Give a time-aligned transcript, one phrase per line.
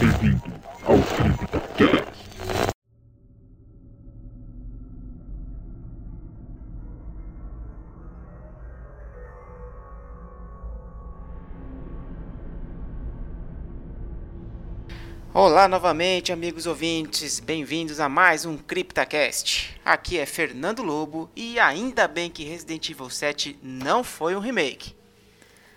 [0.00, 0.42] Bem-vindo
[0.84, 2.18] ao CryptoCast.
[15.34, 19.80] Olá novamente, amigos ouvintes, bem-vindos a mais um CryptaCast.
[19.84, 24.94] Aqui é Fernando Lobo e ainda bem que Resident Evil 7 não foi um remake.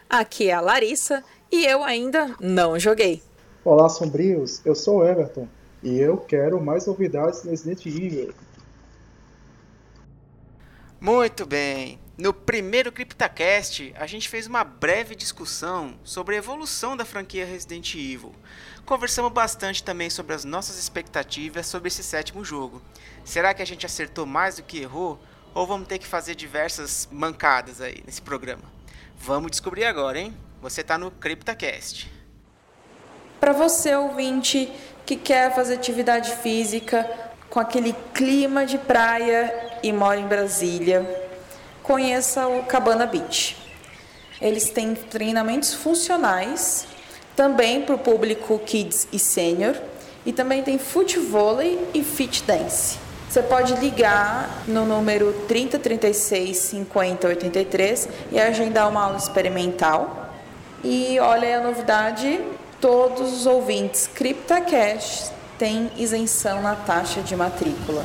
[0.07, 3.23] Aqui é a Larissa e eu ainda não joguei.
[3.63, 5.47] Olá, sombrios, eu sou Everton
[5.83, 8.33] e eu quero mais novidades no Resident Evil.
[10.99, 11.99] Muito bem.
[12.17, 17.93] No primeiro CryptaCast, a gente fez uma breve discussão sobre a evolução da franquia Resident
[17.93, 18.31] Evil.
[18.83, 22.81] Conversamos bastante também sobre as nossas expectativas sobre esse sétimo jogo.
[23.23, 25.19] Será que a gente acertou mais do que errou?
[25.53, 28.63] Ou vamos ter que fazer diversas mancadas aí nesse programa?
[29.19, 30.35] Vamos descobrir agora, hein?
[30.63, 32.20] Você está no CryptaCast.
[33.41, 34.71] Para você, ouvinte,
[35.03, 37.09] que quer fazer atividade física
[37.49, 41.03] com aquele clima de praia e mora em Brasília,
[41.81, 43.57] conheça o Cabana Beach.
[44.39, 46.85] Eles têm treinamentos funcionais,
[47.35, 49.75] também para o público kids e sênior,
[50.23, 52.99] e também tem futevôlei e fit dance.
[53.27, 60.29] Você pode ligar no número 3036 5083 e agendar uma aula experimental.
[60.83, 62.39] E olha a novidade,
[62.81, 68.03] todos os ouvintes CryptaCash têm isenção na taxa de matrícula.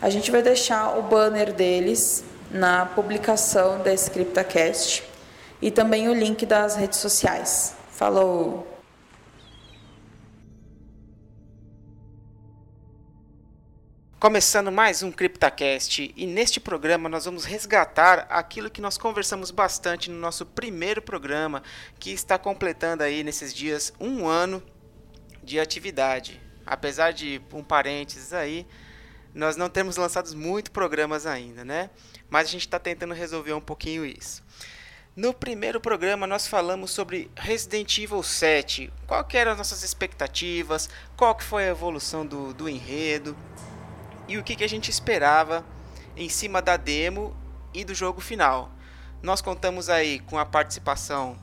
[0.00, 5.02] A gente vai deixar o banner deles na publicação da CryptaCast
[5.60, 7.74] e também o link das redes sociais.
[7.90, 8.73] Falou!
[14.18, 20.10] Começando mais um CryptaCast e neste programa nós vamos resgatar aquilo que nós conversamos bastante
[20.10, 21.62] no nosso primeiro programa,
[21.98, 24.62] que está completando aí nesses dias um ano
[25.42, 26.40] de atividade.
[26.64, 28.66] Apesar de um parênteses aí,
[29.34, 31.90] nós não temos lançado muitos programas ainda, né?
[32.30, 34.42] Mas a gente está tentando resolver um pouquinho isso.
[35.16, 41.36] No primeiro programa nós falamos sobre Resident Evil 7, qual eram as nossas expectativas, qual
[41.36, 43.36] que foi a evolução do, do enredo,
[44.28, 45.64] e o que, que a gente esperava
[46.16, 47.36] em cima da demo
[47.72, 48.70] e do jogo final.
[49.22, 51.36] Nós contamos aí com a participação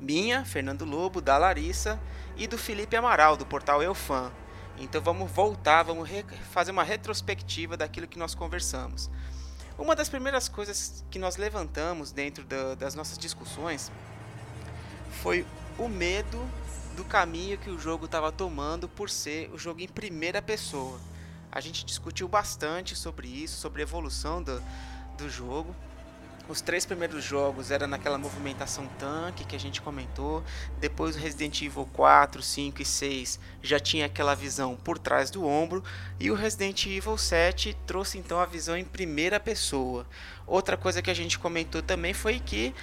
[0.00, 1.98] minha, Fernando Lobo, da Larissa
[2.36, 4.30] e do Felipe Amaral, do portal Eufan.
[4.78, 6.08] Então vamos voltar, vamos
[6.50, 9.10] fazer uma retrospectiva daquilo que nós conversamos.
[9.78, 13.90] Uma das primeiras coisas que nós levantamos dentro da, das nossas discussões
[15.22, 15.46] foi
[15.78, 16.38] o medo
[16.94, 20.98] do caminho que o jogo estava tomando por ser o jogo em primeira pessoa.
[21.56, 24.62] A gente discutiu bastante sobre isso, sobre a evolução do,
[25.16, 25.74] do jogo.
[26.50, 30.44] Os três primeiros jogos era naquela movimentação tanque que a gente comentou.
[30.78, 35.46] Depois o Resident Evil 4, 5 e 6 já tinha aquela visão por trás do
[35.46, 35.82] ombro.
[36.20, 40.06] E o Resident Evil 7 trouxe então a visão em primeira pessoa.
[40.46, 42.74] Outra coisa que a gente comentou também foi que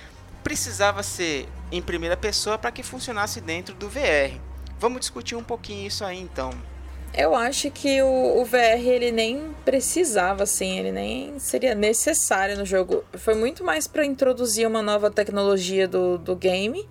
[0.43, 4.41] precisava ser em primeira pessoa para que funcionasse dentro do VR.
[4.79, 6.72] Vamos discutir um pouquinho isso aí então.
[7.15, 12.65] Eu acho que o, o, VR ele nem precisava, assim, ele nem seria necessário no
[12.65, 13.03] jogo.
[13.13, 16.89] Foi muito mais para introduzir uma nova tecnologia do, do game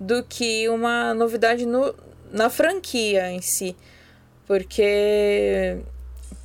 [0.00, 1.94] do que uma novidade no,
[2.32, 3.76] na franquia em si.
[4.46, 5.78] Porque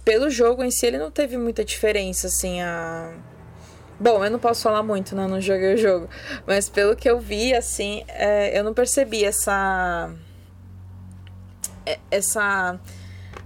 [0.03, 3.13] pelo jogo em si ele não teve muita diferença, assim, a.
[3.97, 5.27] Bom, eu não posso falar muito, né?
[5.27, 6.09] Não joguei o jogo.
[6.45, 10.09] Mas pelo que eu vi, assim, é, eu não percebi essa
[12.11, 12.79] essa.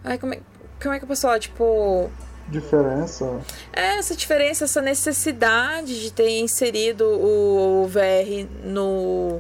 [0.04, 0.40] Ai, como é,
[0.82, 1.40] como é que eu posso falar?
[1.40, 2.10] Tipo.
[2.50, 3.42] Diferença.
[3.72, 9.40] É, essa diferença, essa necessidade de ter inserido o, VR no.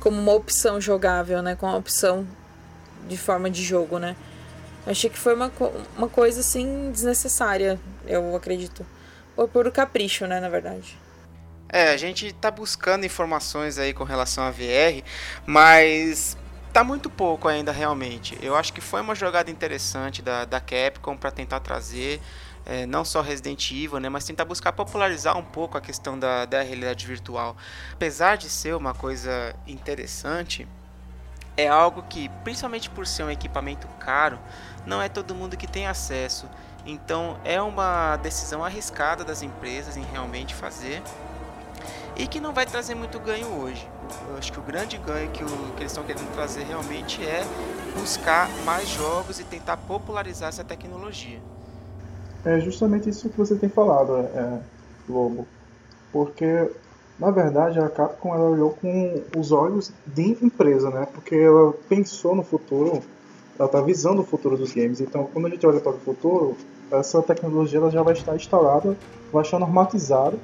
[0.00, 1.54] como uma opção jogável, né?
[1.54, 2.26] Como uma opção
[3.08, 4.16] de forma de jogo, né?
[4.86, 5.52] Eu achei que foi uma,
[5.96, 8.86] uma coisa assim desnecessária, eu acredito.
[9.36, 10.98] Ou por capricho, né, na verdade.
[11.72, 15.04] É, a gente tá buscando informações aí com relação a VR,
[15.46, 16.36] mas
[16.72, 18.38] tá muito pouco ainda realmente.
[18.40, 22.20] Eu acho que foi uma jogada interessante da, da Capcom para tentar trazer
[22.64, 26.44] é, não só Resident Evil, né, mas tentar buscar popularizar um pouco a questão da,
[26.44, 27.56] da realidade virtual.
[27.92, 30.68] Apesar de ser uma coisa interessante,
[31.56, 34.38] é algo que, principalmente por ser um equipamento caro,
[34.86, 36.48] não é todo mundo que tem acesso.
[36.86, 41.02] Então é uma decisão arriscada das empresas em realmente fazer
[42.16, 43.88] e que não vai trazer muito ganho hoje.
[44.28, 45.46] Eu acho que o grande ganho que, o,
[45.76, 47.42] que eles estão querendo trazer realmente é
[47.98, 51.40] buscar mais jogos e tentar popularizar essa tecnologia.
[52.44, 54.60] É justamente isso que você tem falado, é,
[55.08, 55.46] Lobo.
[56.12, 56.68] Porque
[57.20, 61.06] Na verdade, a Capcom ela olhou com os olhos de empresa, né?
[61.12, 63.02] Porque ela pensou no futuro,
[63.58, 65.02] ela está visando o futuro dos games.
[65.02, 66.56] Então, quando a gente olha para o futuro,
[66.90, 68.96] essa tecnologia ela já vai estar instalada,
[69.30, 70.38] vai estar normatizada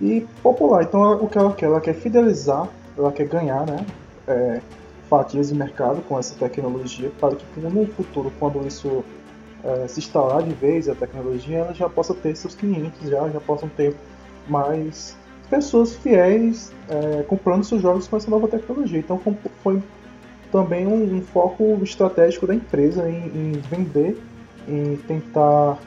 [0.00, 0.82] e popular.
[0.82, 1.66] Então, o que ela quer?
[1.66, 3.84] Ela quer fidelizar, ela quer ganhar, né?
[4.26, 4.60] É,
[5.08, 9.02] fatias de mercado com essa tecnologia para que no futuro, quando isso
[9.64, 13.40] é, se instalar de vez a tecnologia, ela já possa ter seus clientes, já, já
[13.40, 13.94] possam ter
[14.46, 15.16] mais
[15.50, 18.98] pessoas fiéis é, comprando seus jogos com essa nova tecnologia.
[18.98, 19.20] Então
[19.62, 19.82] foi
[20.52, 24.18] também um, um foco estratégico da empresa em, em, vender,
[24.66, 25.78] em tentar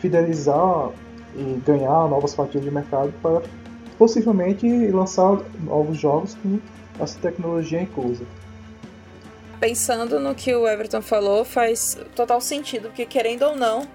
[0.00, 0.90] fidelizar
[1.34, 3.42] e ganhar novas fatias de mercado para
[3.98, 6.58] possivelmente lançar novos jogos com
[7.00, 8.24] essa tecnologia inclusa.
[9.60, 13.88] Pensando no que o Everton falou, faz total sentido, porque querendo ou não,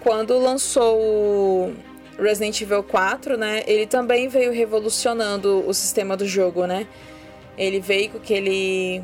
[0.00, 1.74] quando lançou o
[2.18, 6.86] Resident Evil 4, né, ele também veio revolucionando o sistema do jogo, né?
[7.56, 9.02] Ele veio com aquele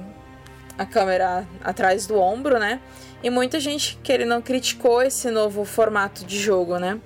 [0.78, 2.80] a câmera atrás do ombro, né?
[3.22, 7.00] E muita gente que ele não criticou esse novo formato de jogo, né?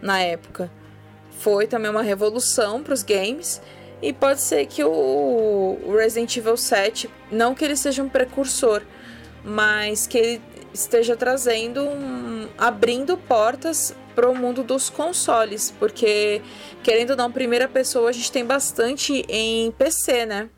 [0.00, 0.70] Na época.
[1.38, 3.60] Foi também uma revolução para os games.
[4.02, 8.82] E pode ser que o Resident Evil 7, não que ele seja um precursor,
[9.44, 10.42] mas que ele
[10.72, 16.42] esteja trazendo, um, abrindo portas para o mundo dos consoles, porque
[16.82, 20.50] querendo ou não, primeira pessoa a gente tem bastante em PC, né?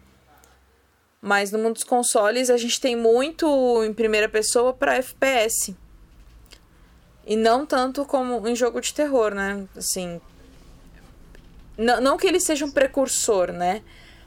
[1.21, 5.77] Mas no mundo dos consoles a gente tem muito em primeira pessoa para FPS.
[7.27, 9.65] E não tanto como em jogo de terror, né?
[9.77, 10.21] Assim,
[11.77, 13.83] não, não que ele seja um precursor, né?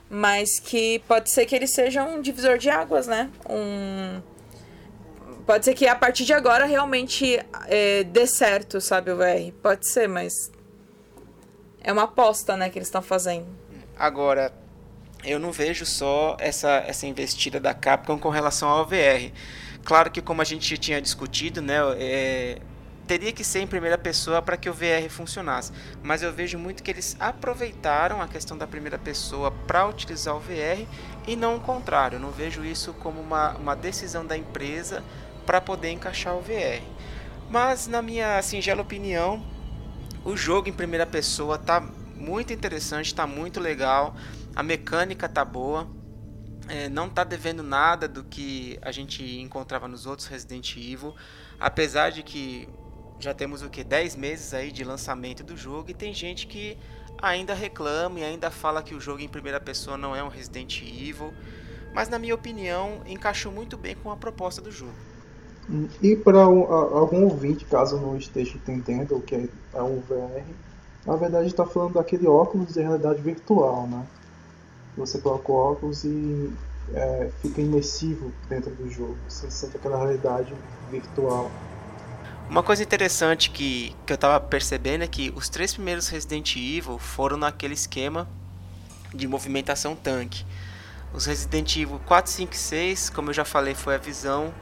[0.10, 3.30] Mas que pode ser que ele seja um divisor de águas, né?
[3.50, 4.22] Um.
[5.46, 9.52] Pode ser que a partir de agora realmente é, dê certo, sabe, o VR.
[9.62, 10.52] Pode ser, mas.
[11.82, 13.46] É uma aposta, né, que eles estão fazendo.
[13.96, 14.52] Agora,
[15.24, 19.32] eu não vejo só essa, essa investida da Capcom com relação ao VR.
[19.84, 22.58] Claro que, como a gente tinha discutido, né, é,
[23.06, 25.72] teria que ser em primeira pessoa para que o VR funcionasse.
[26.04, 30.40] Mas eu vejo muito que eles aproveitaram a questão da primeira pessoa para utilizar o
[30.40, 30.86] VR
[31.28, 32.18] e não o contrário.
[32.18, 35.04] Eu não vejo isso como uma, uma decisão da empresa
[35.46, 36.84] para poder encaixar o VR.
[37.50, 39.46] Mas, na minha singela opinião,
[40.24, 41.80] o jogo em primeira pessoa tá
[42.16, 44.16] muito interessante, tá muito legal,
[44.56, 45.88] a mecânica tá boa.
[46.68, 51.14] É, não tá devendo nada do que a gente encontrava nos outros Resident Evil,
[51.60, 52.68] apesar de que
[53.26, 56.78] já temos o que 10 meses aí de lançamento do jogo e tem gente que
[57.20, 60.82] ainda reclama e ainda fala que o jogo em primeira pessoa não é um Resident
[60.84, 61.34] Evil,
[61.92, 64.94] mas na minha opinião encaixou muito bem com a proposta do jogo.
[66.04, 70.44] E para algum ouvinte, caso não esteja entendendo o que é um VR,
[71.04, 74.06] na verdade está falando daquele óculos de realidade virtual, né?
[74.96, 76.54] Você coloca o óculos e
[76.94, 80.54] é, fica imersivo dentro do jogo, você sente aquela realidade
[80.92, 81.50] virtual.
[82.48, 87.00] Uma coisa interessante que, que eu tava percebendo é que os três primeiros Resident Evil
[87.00, 88.28] foram naquele esquema
[89.14, 90.46] de movimentação tanque.
[91.12, 94.54] Os Resident Evil 4, 5 e 6, como eu já falei, foi a visão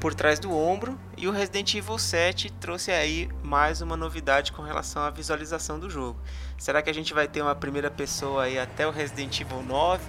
[0.00, 0.98] por trás do ombro.
[1.14, 5.90] E o Resident Evil 7 trouxe aí mais uma novidade com relação à visualização do
[5.90, 6.18] jogo.
[6.56, 10.02] Será que a gente vai ter uma primeira pessoa aí até o Resident Evil 9?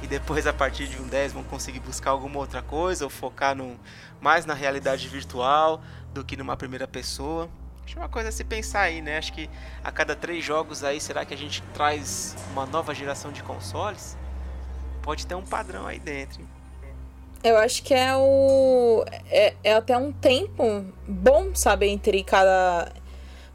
[0.00, 3.56] E depois, a partir de um 10, vão conseguir buscar alguma outra coisa ou focar
[3.56, 3.78] no,
[4.20, 5.82] mais na realidade virtual?
[6.12, 7.48] Do que numa primeira pessoa.
[7.84, 9.16] Acho uma coisa a se pensar aí, né?
[9.16, 9.48] Acho que
[9.82, 14.16] a cada três jogos aí, será que a gente traz uma nova geração de consoles?
[15.02, 16.46] Pode ter um padrão aí dentro.
[17.42, 19.04] Eu acho que é o.
[19.30, 22.92] É, é até um tempo bom, sabe, entre cada.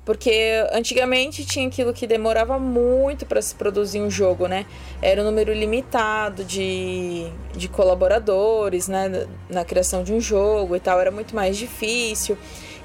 [0.06, 4.66] Porque antigamente tinha aquilo que demorava muito para se produzir um jogo, né?
[5.02, 9.28] Era um número limitado de, de colaboradores, né?
[9.50, 12.38] Na criação de um jogo e tal, era muito mais difícil.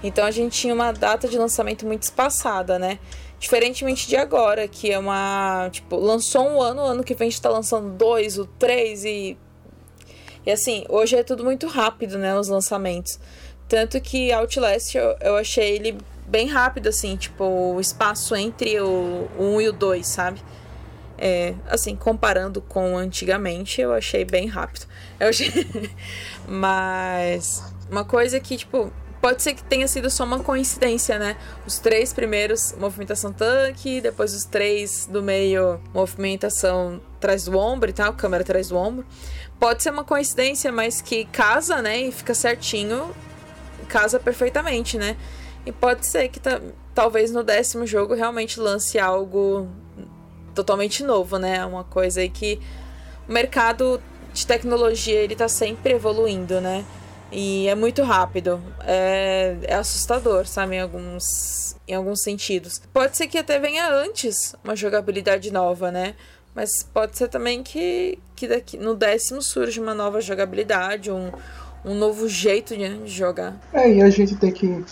[0.03, 3.01] Então a gente tinha uma data de lançamento muito espaçada, né?
[3.41, 5.69] Diferentemente de agora, que é uma.
[5.73, 9.37] Tipo, lançou um ano, ano que vem a gente tá lançando dois, o três e.
[10.47, 12.39] E assim, hoje é tudo muito rápido, né?
[12.39, 13.19] Os lançamentos.
[13.69, 15.99] Tanto que Outlast eu, eu achei ele
[16.29, 20.43] bem rápido, assim, tipo, o espaço entre o, o 1 e o 2, sabe?
[21.17, 24.87] É, assim, comparando com antigamente, eu achei bem rápido.
[25.19, 25.51] Eu achei...
[26.47, 31.37] Mas uma coisa que, tipo, pode ser que tenha sido só uma coincidência, né?
[31.67, 37.93] Os três primeiros, movimentação tanque, depois os três do meio, movimentação atrás do ombro e
[37.93, 39.05] tal, câmera atrás do ombro.
[39.59, 41.99] Pode ser uma coincidência, mas que casa, né?
[41.99, 43.13] E fica certinho,
[43.89, 45.17] casa perfeitamente, né?
[45.67, 46.41] E pode ser que
[46.95, 49.69] talvez no décimo jogo realmente lance algo
[50.55, 51.65] totalmente novo, né?
[51.65, 52.59] Uma coisa aí que
[53.29, 54.01] o mercado
[54.33, 56.85] de tecnologia ele tá sempre evoluindo, né?
[57.31, 58.61] E é muito rápido.
[58.85, 60.77] É, é assustador, sabe?
[60.77, 62.81] Em alguns, em alguns sentidos.
[62.93, 66.15] Pode ser que até venha antes uma jogabilidade nova, né?
[66.55, 71.31] Mas pode ser também que, que daqui, no décimo surge uma nova jogabilidade, um,
[71.85, 73.57] um novo jeito de jogar.
[73.73, 74.85] É, e a gente tem que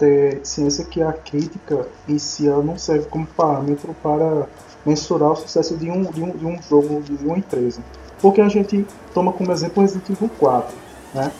[0.00, 4.48] ter ciência que a crítica em si ela não serve como parâmetro para
[4.84, 7.82] mensurar o sucesso de um, de um, de um jogo, de uma empresa.
[8.20, 10.74] Porque a gente toma como exemplo o Resident Evil 4,
[11.14, 11.30] né?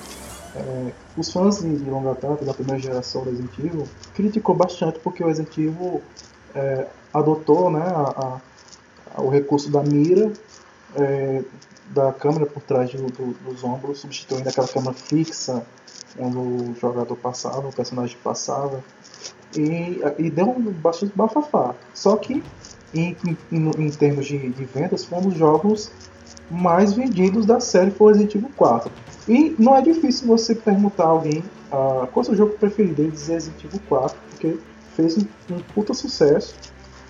[0.54, 5.22] É, os fãs de, longa data da primeira geração do Resident Evil criticou bastante porque
[5.22, 6.02] o Resident Evil
[6.54, 8.40] é, adotou né, a,
[9.16, 10.32] a, o recurso da mira
[10.96, 11.42] é,
[11.86, 13.06] da câmera por trás do,
[13.44, 15.64] dos ombros, substituindo aquela câmera fixa
[16.18, 18.82] onde o jogador passava, o personagem passava.
[19.56, 21.74] E, e deu um bastante bafafá.
[21.92, 22.42] Só que,
[22.94, 23.16] em,
[23.50, 25.90] em, em termos de, de, vendas, foi um dos jogos
[26.50, 28.92] mais vendidos da série foi Resident Evil 4.
[29.28, 31.38] E não é difícil você perguntar a alguém
[31.68, 34.58] uh, qual é o seu jogo preferido e dizer Resident Evil 4, porque
[34.96, 36.54] fez um, um puta sucesso.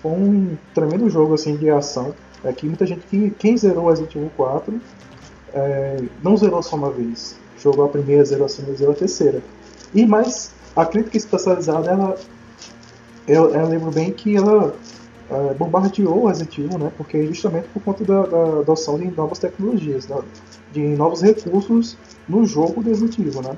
[0.01, 2.13] Foi um tremendo jogo assim de ação.
[2.43, 4.81] É que muita gente que quem zerou Resident Evil 4
[5.53, 9.41] é, não zerou só uma vez jogou a primeira, zerou a segunda, zerou a terceira.
[9.93, 12.15] E mais, a crítica especializada, ela,
[13.27, 14.73] eu, eu lembro bem que ela
[15.29, 16.91] uh, bombardeou o Resident Evil, né?
[16.97, 20.21] Porque justamente por conta da, da adoção de novas tecnologias, da,
[20.71, 23.57] de novos recursos no jogo do Resident Evil, né?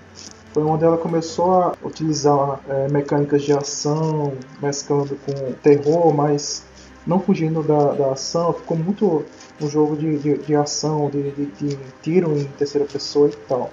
[0.53, 6.63] Foi onde ela começou a utilizar é, mecânicas de ação, mesclando com terror, mas
[7.07, 8.53] não fugindo da, da ação.
[8.53, 9.25] Ficou muito
[9.59, 13.71] um jogo de, de, de ação, de, de, de tiro em terceira pessoa e tal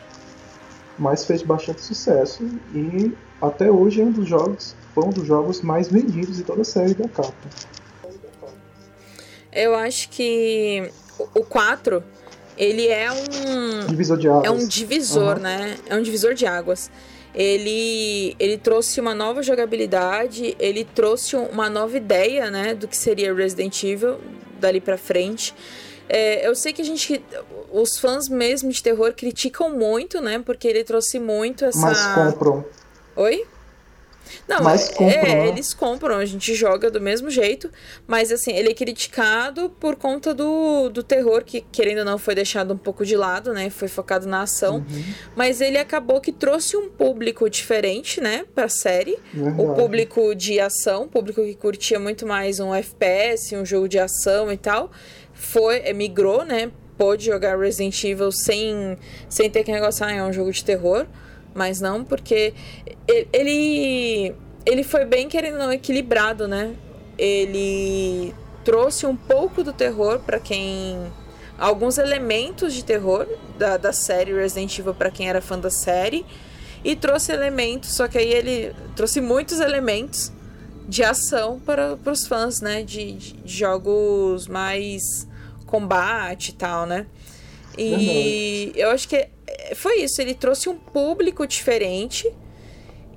[1.00, 5.62] mas fez bastante sucesso e até hoje é um dos jogos, foi um dos jogos
[5.62, 7.48] mais vendidos de toda a série da Capcom.
[9.50, 10.92] Eu acho que
[11.34, 12.04] o 4
[12.56, 14.44] ele é um divisor de águas.
[14.44, 15.42] É um divisor, uhum.
[15.42, 15.76] né?
[15.86, 16.90] É um divisor de águas.
[17.34, 23.32] Ele, ele trouxe uma nova jogabilidade, ele trouxe uma nova ideia, né, do que seria
[23.32, 24.18] Resident Evil
[24.60, 25.54] dali para frente.
[26.12, 27.24] É, eu sei que a gente.
[27.72, 30.42] Os fãs mesmo de terror criticam muito, né?
[30.44, 31.78] Porque ele trouxe muito essa.
[31.78, 32.64] Mas compram.
[33.14, 33.46] Oi?
[34.46, 35.48] Não, mas compram, é, né?
[35.48, 37.70] eles compram, a gente joga do mesmo jeito,
[38.06, 42.34] mas assim, ele é criticado por conta do, do terror, que querendo ou não foi
[42.34, 43.70] deixado um pouco de lado, né?
[43.70, 45.04] Foi focado na ação, uhum.
[45.34, 49.18] mas ele acabou que trouxe um público diferente, né, pra série.
[49.32, 49.62] Verdade.
[49.62, 54.52] O público de ação, público que curtia muito mais um FPS, um jogo de ação
[54.52, 54.90] e tal
[55.40, 56.70] foi, é, migrou, né?
[56.98, 61.06] Pôde jogar Resident Evil sem, sem ter que negociar, ah, é um jogo de terror.
[61.54, 62.52] Mas não, porque
[63.32, 64.34] ele,
[64.66, 66.74] ele foi bem, querendo não, equilibrado, né?
[67.18, 71.10] Ele trouxe um pouco do terror para quem.
[71.58, 73.26] Alguns elementos de terror
[73.58, 76.24] da, da série Resident Evil para quem era fã da série.
[76.84, 80.32] E trouxe elementos, só que aí ele trouxe muitos elementos
[80.88, 82.82] de ação para, para os fãs, né?
[82.82, 85.28] De, de jogos mais
[85.70, 87.06] combate e tal, né?
[87.78, 89.28] E eu acho que
[89.74, 92.30] foi isso, ele trouxe um público diferente.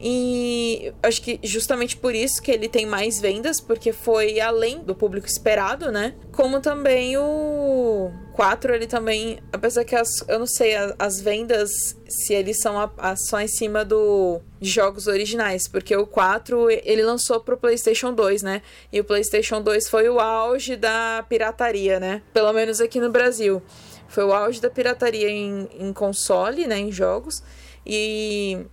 [0.06, 4.94] E acho que justamente por isso que ele tem mais vendas, porque foi além do
[4.94, 6.14] público esperado, né?
[6.34, 11.96] Como também o 4, ele também, apesar que as, eu não sei as, as vendas
[12.08, 16.70] se eles são a, a, só em cima do de jogos originais, porque o 4
[16.72, 18.62] ele lançou pro PlayStation 2, né?
[18.92, 22.22] E o PlayStation 2 foi o auge da pirataria, né?
[22.34, 23.62] Pelo menos aqui no Brasil.
[24.08, 27.44] Foi o auge da pirataria em, em console, né, em jogos.
[27.86, 28.66] E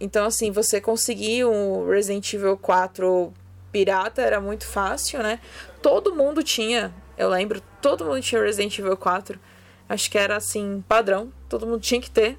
[0.00, 3.32] então, assim, você conseguir um Resident Evil 4
[3.70, 5.38] pirata era muito fácil, né?
[5.82, 9.38] Todo mundo tinha, eu lembro, todo mundo tinha Resident Evil 4.
[9.86, 11.30] Acho que era assim, padrão.
[11.50, 12.38] Todo mundo tinha que ter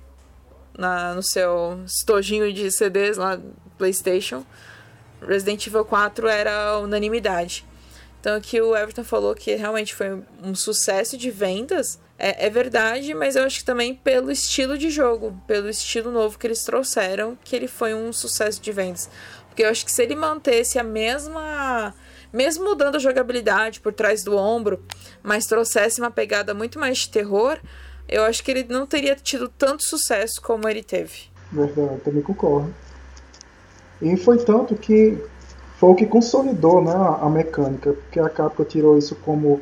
[0.76, 3.40] na, no seu estojinho de CDs lá
[3.78, 4.44] PlayStation.
[5.22, 7.64] Resident Evil 4 era unanimidade.
[8.20, 13.14] Então aqui o Everton falou que realmente foi um sucesso de vendas é, é, verdade,
[13.14, 17.38] mas eu acho que também pelo estilo de jogo, pelo estilo novo que eles trouxeram,
[17.44, 19.10] que ele foi um sucesso de vendas.
[19.48, 21.94] Porque eu acho que se ele mantesse a mesma.
[22.32, 24.84] Mesmo mudando a jogabilidade por trás do ombro,
[25.22, 27.60] mas trouxesse uma pegada muito mais de terror,
[28.08, 31.32] eu acho que ele não teria tido tanto sucesso como ele teve.
[31.52, 32.74] Verdade, também concordo.
[34.02, 35.18] E foi tanto que
[35.78, 39.60] foi o que consolidou né, a mecânica, porque a Capcom tirou isso como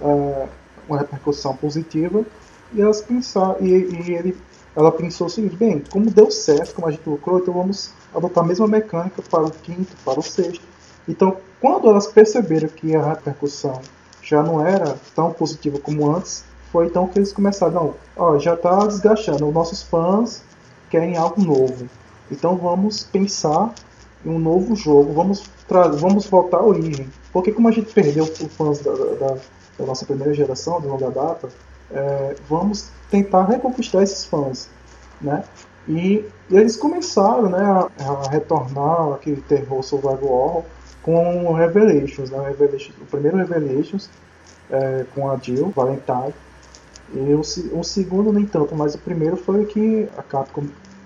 [0.00, 0.48] uh,
[0.88, 2.24] uma repercussão positiva
[2.72, 4.36] e elas pensaram, e, e ele,
[4.74, 8.46] ela pensou seguinte, bem, como deu certo, como a gente lucrou, então vamos adotar a
[8.46, 10.69] mesma mecânica para o quinto, para o sexto.
[11.08, 13.80] Então, quando elas perceberam que a repercussão
[14.22, 18.54] já não era tão positiva como antes, foi então que eles começaram, não, ó, já
[18.54, 20.42] está desgastando, os nossos fãs
[20.88, 21.88] querem algo novo.
[22.30, 23.74] Então vamos pensar
[24.24, 25.42] em um novo jogo, vamos,
[25.98, 27.08] vamos voltar à origem.
[27.32, 29.36] Porque como a gente perdeu os fãs da, da,
[29.78, 31.48] da nossa primeira geração, de longa data,
[31.90, 34.68] é, vamos tentar reconquistar esses fãs,
[35.20, 35.42] né?
[35.88, 40.64] E, e eles começaram né, a, a, retornar aquele terror survival horror
[41.02, 42.48] com o Revelations, né?
[42.48, 44.10] Revelations o primeiro Revelations
[44.70, 46.34] é, com a Jill Valentine
[47.12, 50.64] e o, o segundo nem tanto, mas o primeiro foi que a Capcom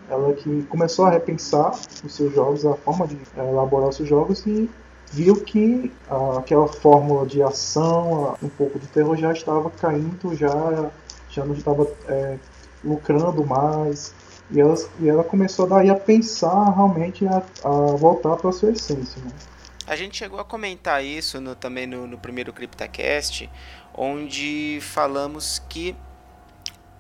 [0.09, 1.73] ela que começou a repensar
[2.05, 4.69] os seus jogos, a forma de é, elaborar os seus jogos e
[5.11, 5.93] viu que
[6.39, 10.91] aquela fórmula de ação, um pouco de terror já estava caindo, já,
[11.31, 12.37] já não estava é,
[12.83, 14.13] lucrando mais.
[14.51, 18.73] E ela, e ela começou daí a pensar realmente a, a voltar para a sua
[18.73, 19.23] essência.
[19.25, 19.31] Né?
[19.87, 23.51] A gente chegou a comentar isso no, também no, no primeiro CryptaCast,
[23.93, 25.95] onde falamos que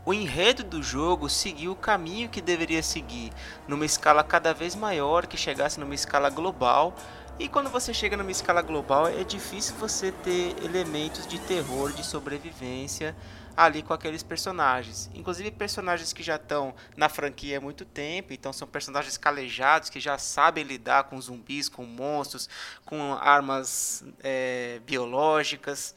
[0.04, 3.32] o enredo do jogo seguiu o caminho que deveria seguir,
[3.66, 6.94] numa escala cada vez maior, que chegasse numa escala global.
[7.38, 12.04] E quando você chega numa escala global, é difícil você ter elementos de terror, de
[12.04, 13.16] sobrevivência
[13.56, 15.10] ali com aqueles personagens.
[15.14, 20.00] Inclusive personagens que já estão na franquia há muito tempo, então são personagens calejados que
[20.00, 22.48] já sabem lidar com zumbis, com monstros,
[22.84, 25.94] com armas é, biológicas.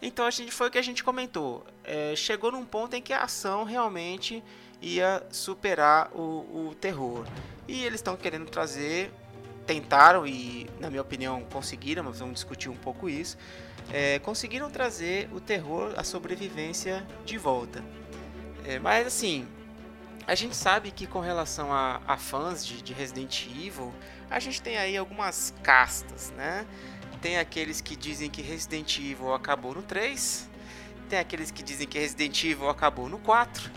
[0.00, 1.64] Então a gente foi o que a gente comentou.
[1.82, 4.42] É, chegou num ponto em que a ação realmente
[4.80, 7.26] ia superar o, o terror.
[7.66, 9.10] E eles estão querendo trazer,
[9.66, 13.36] tentaram e na minha opinião conseguiram, mas vamos discutir um pouco isso.
[13.92, 17.84] É, conseguiram trazer o terror, a sobrevivência de volta.
[18.64, 19.46] É, mas assim,
[20.26, 23.94] a gente sabe que com relação a, a fãs de, de Resident Evil,
[24.28, 26.66] a gente tem aí algumas castas, né?
[27.22, 30.48] Tem aqueles que dizem que Resident Evil acabou no 3.
[31.08, 33.70] Tem aqueles que dizem que Resident Evil acabou no 4.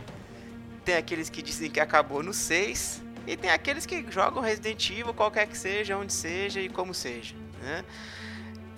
[0.84, 3.04] Tem aqueles que dizem que acabou no 6.
[3.28, 7.36] E tem aqueles que jogam Resident Evil, qualquer que seja, onde seja e como seja.
[7.62, 7.84] Né?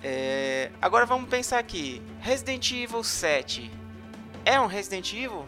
[0.02, 0.70] É...
[0.80, 2.02] Agora vamos pensar aqui.
[2.20, 3.70] Resident Evil 7
[4.44, 5.46] é um Resident Evil?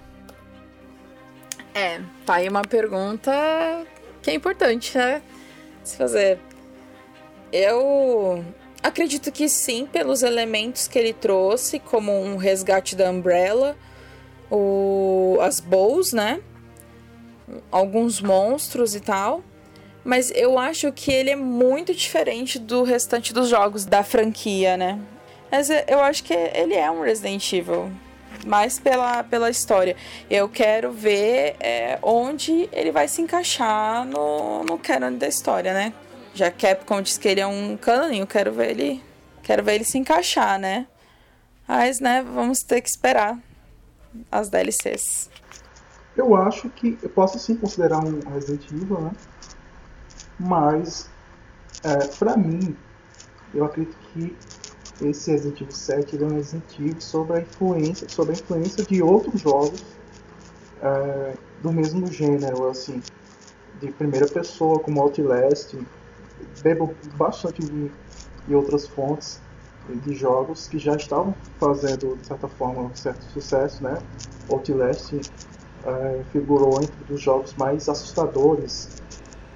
[1.75, 3.33] É, tá aí uma pergunta
[4.23, 5.23] que é importante, né?
[5.83, 6.39] Se fazer.
[7.53, 8.45] Eu
[8.85, 13.75] Acredito que sim, pelos elementos que ele trouxe, como um resgate da Umbrella,
[14.51, 16.43] o, as bows, né?
[17.71, 19.43] Alguns monstros e tal.
[20.05, 25.01] Mas eu acho que ele é muito diferente do restante dos jogos da franquia, né?
[25.51, 27.91] Mas eu acho que ele é um Resident Evil.
[28.47, 29.97] Mais pela, pela história.
[30.29, 35.95] Eu quero ver é, onde ele vai se encaixar no, no canon da história, né?
[36.35, 39.03] Já Capcom diz que ele é um canoninho, quero ver ele,
[39.43, 40.87] quero ver ele se encaixar, né?
[41.67, 43.39] Mas, né, vamos ter que esperar
[44.31, 45.31] as DLCs.
[46.17, 49.13] Eu acho que eu posso sim considerar um Resident Evil, né?
[50.39, 51.11] Mas,
[51.83, 52.77] é, pra mim,
[53.55, 54.37] eu acredito que
[55.01, 59.03] esse Resident Evil 7 é um Resident Evil sobre a influência, sobre a influência de
[59.03, 59.83] outros jogos
[60.83, 63.03] é, do mesmo gênero, assim,
[63.81, 65.77] de primeira pessoa, como Outlast,
[66.63, 67.91] bebo bastante de,
[68.47, 69.41] de outras fontes
[70.03, 73.99] de jogos que já estavam fazendo, de certa forma, um certo sucesso, né?
[74.49, 78.91] Outlast é, figurou entre os jogos mais assustadores,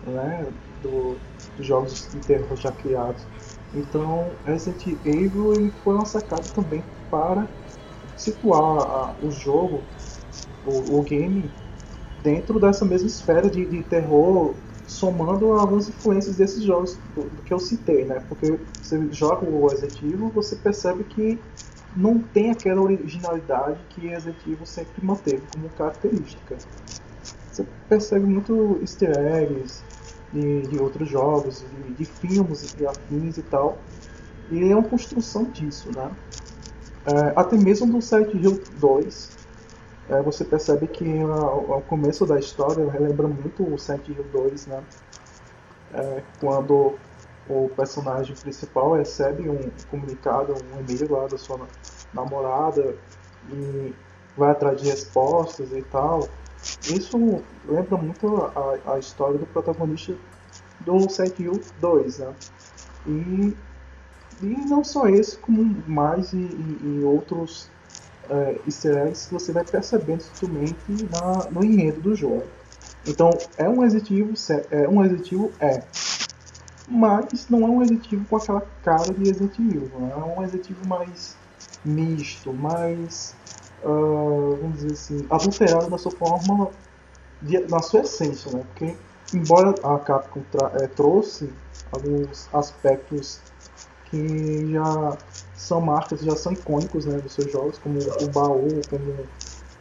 [0.07, 0.47] né?
[0.83, 1.17] Do,
[1.57, 3.27] dos jogos de terror já criados.
[3.75, 7.47] Então, Resident Evil ele foi uma sacada também para
[8.17, 9.81] situar a, o jogo,
[10.67, 11.51] o, o, game,
[12.23, 14.55] dentro dessa mesma esfera de, de terror
[14.87, 16.99] somando algumas influências desses jogos
[17.45, 18.21] que eu citei, né?
[18.29, 21.39] Porque você joga o Resident Evil, você percebe que
[21.95, 26.57] não tem aquela originalidade que Resident Evil sempre manteve como característica.
[27.53, 29.83] Você percebe muito easter eggs
[30.33, 33.79] de, de outros jogos, de, de filmes e afins e tal.
[34.51, 36.11] E é uma construção disso, né?
[37.07, 39.31] É, até mesmo do Silent Hill 2,
[40.11, 44.83] é, você percebe que o começo da história relembra muito o Silent Hill 2, né?
[45.95, 46.99] É, quando
[47.49, 51.61] o personagem principal recebe um comunicado, um e-mail lá da sua
[52.13, 52.95] namorada
[53.51, 53.95] e
[54.37, 56.29] vai atrás de respostas e tal.
[56.83, 60.15] Isso lembra muito a, a história do protagonista
[60.81, 62.35] do Silent Hill 2, né?
[63.07, 63.57] E,
[64.43, 67.69] e não só esse, como mais e, e, e outros
[68.31, 70.77] é, easter eggs que você vai percebendo sutilmente
[71.11, 72.45] na, no enredo do jogo.
[73.07, 74.33] Então, é um executivo,
[74.71, 75.83] é um executivo é,
[76.89, 80.13] mas não é um executivo com aquela cara de executivo, né?
[80.13, 81.37] é um executivo mais
[81.85, 83.35] misto, mais,
[83.85, 86.71] uh, vamos dizer assim, adulterado na sua forma,
[87.43, 88.65] de, na sua essência, né?
[88.69, 88.95] Porque,
[89.35, 90.43] embora a Capcom
[90.81, 91.53] é, trouxe
[91.93, 93.41] alguns aspectos
[94.07, 95.17] que já
[95.55, 99.27] são marcas, já são icônicos né, dos seus jogos, como o baú, como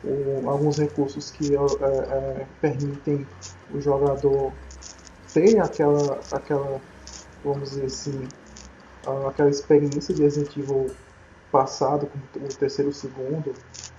[0.03, 3.25] o, alguns recursos que é, é, permitem
[3.73, 4.51] o jogador
[5.33, 6.81] ter aquela, aquela
[7.43, 8.27] vamos dizer assim,
[9.27, 10.91] aquela experiência de Resident Evil
[11.51, 13.53] passado, como o terceiro, o segundo,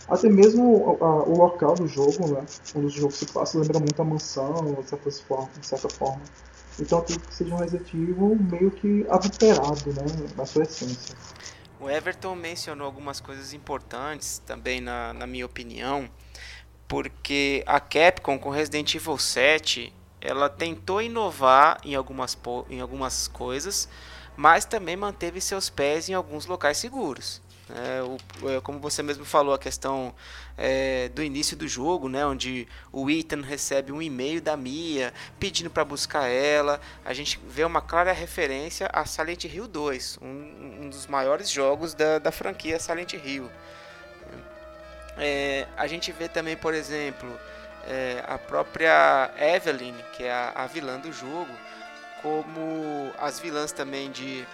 [0.08, 4.00] até mesmo a, o local do jogo, né, onde o jogo se passa, lembra muito
[4.00, 5.50] a mansão, de certa forma.
[5.58, 6.22] De certa forma.
[6.80, 11.16] Então acredito que seja um Resident Evil meio que adulterado, né, na sua essência.
[11.80, 16.08] O Everton mencionou algumas coisas importantes também, na, na minha opinião,
[16.86, 22.36] porque a Capcom com Resident Evil 7 ela tentou inovar em algumas,
[22.68, 23.88] em algumas coisas,
[24.38, 27.42] mas também manteve seus pés em alguns locais seguros.
[27.68, 30.14] É, o, é, como você mesmo falou, a questão
[30.56, 35.68] é, do início do jogo, né, onde o Ethan recebe um e-mail da Mia pedindo
[35.68, 36.80] para buscar ela.
[37.04, 41.92] A gente vê uma clara referência a Silent Hill 2, um, um dos maiores jogos
[41.92, 43.50] da, da franquia Silent Hill.
[45.16, 47.28] É, a gente vê também, por exemplo,
[47.88, 51.50] é, a própria Evelyn, que é a, a, vilã do jogo,
[52.22, 54.46] como as vilãs também de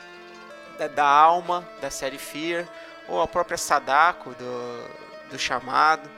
[0.79, 2.67] da, da Alma, da série Fear,
[3.09, 6.09] ou a própria Sadako do, do chamado.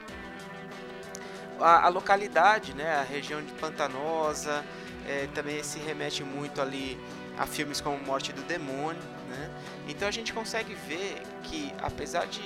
[1.60, 4.64] A, a localidade, né, a região de Pantanosa,
[5.06, 6.98] é, também se remete muito ali
[7.38, 9.50] a filmes como Morte do Demônio, né?
[9.88, 12.42] Então a gente consegue ver que apesar de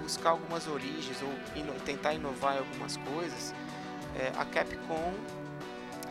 [0.00, 3.54] buscar algumas origens ou ino tentar inovar em algumas coisas,
[4.16, 5.12] é, a Capcom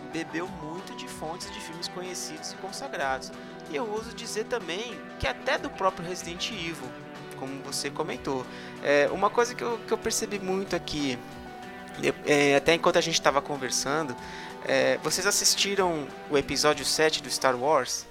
[0.07, 3.31] bebeu muito de fontes de filmes conhecidos e consagrados.
[3.69, 6.89] E eu ouso dizer também que até do próprio Resident Evil,
[7.37, 8.45] como você comentou.
[8.83, 11.17] É, uma coisa que eu, que eu percebi muito aqui,
[12.25, 14.15] é, até enquanto a gente estava conversando,
[14.65, 18.05] é, vocês assistiram o episódio 7 do Star Wars?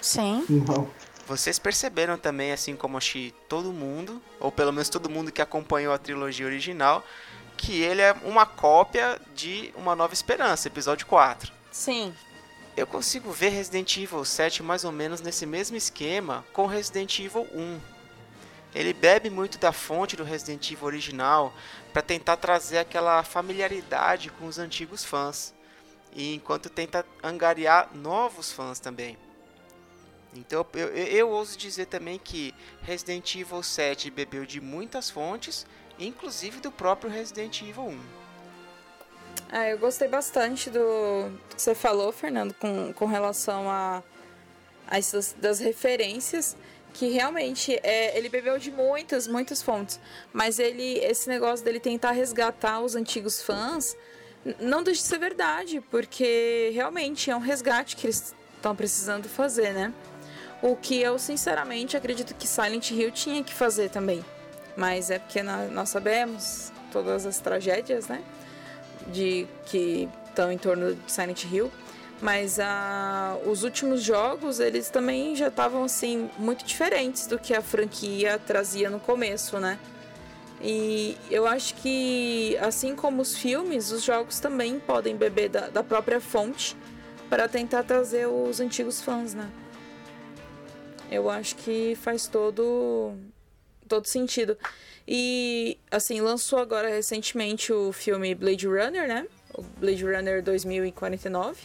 [0.00, 0.44] Sim.
[0.48, 0.88] Não.
[1.26, 5.42] Vocês perceberam também, assim como acho que todo mundo, ou pelo menos todo mundo que
[5.42, 7.04] acompanhou a trilogia original,
[7.58, 11.52] que ele é uma cópia de Uma Nova Esperança, episódio 4.
[11.72, 12.14] Sim.
[12.76, 17.46] Eu consigo ver Resident Evil 7 mais ou menos nesse mesmo esquema com Resident Evil
[17.52, 17.80] 1.
[18.74, 21.52] Ele bebe muito da fonte do Resident Evil original
[21.92, 25.52] para tentar trazer aquela familiaridade com os antigos fãs.
[26.14, 29.18] E enquanto tenta angariar novos fãs também.
[30.32, 35.66] Então eu, eu, eu ouso dizer também que Resident Evil 7 bebeu de muitas fontes
[35.98, 38.00] inclusive do próprio Resident Evil 1.
[39.50, 44.02] Ah, eu gostei bastante do, que você falou, Fernando, com, com relação a,
[44.86, 46.56] a essas, das referências
[46.92, 50.00] que realmente é, ele bebeu de muitas, muitas fontes,
[50.32, 53.96] mas ele esse negócio dele tentar resgatar os antigos fãs
[54.60, 59.72] não deixa de ser verdade, porque realmente é um resgate que eles estão precisando fazer,
[59.72, 59.92] né?
[60.62, 64.24] O que eu sinceramente acredito que Silent Hill tinha que fazer também.
[64.78, 68.22] Mas é porque nós sabemos todas as tragédias, né?
[69.08, 71.68] De que estão em torno de Silent Hill.
[72.22, 77.60] Mas ah, os últimos jogos, eles também já estavam assim muito diferentes do que a
[77.60, 79.80] franquia trazia no começo, né?
[80.62, 85.82] E eu acho que, assim como os filmes, os jogos também podem beber da, da
[85.82, 86.76] própria fonte
[87.28, 89.50] para tentar trazer os antigos fãs, né?
[91.10, 93.16] Eu acho que faz todo
[93.88, 94.56] todo sentido.
[95.06, 99.26] E, assim, lançou agora recentemente o filme Blade Runner, né?
[99.54, 101.58] O Blade Runner 2049,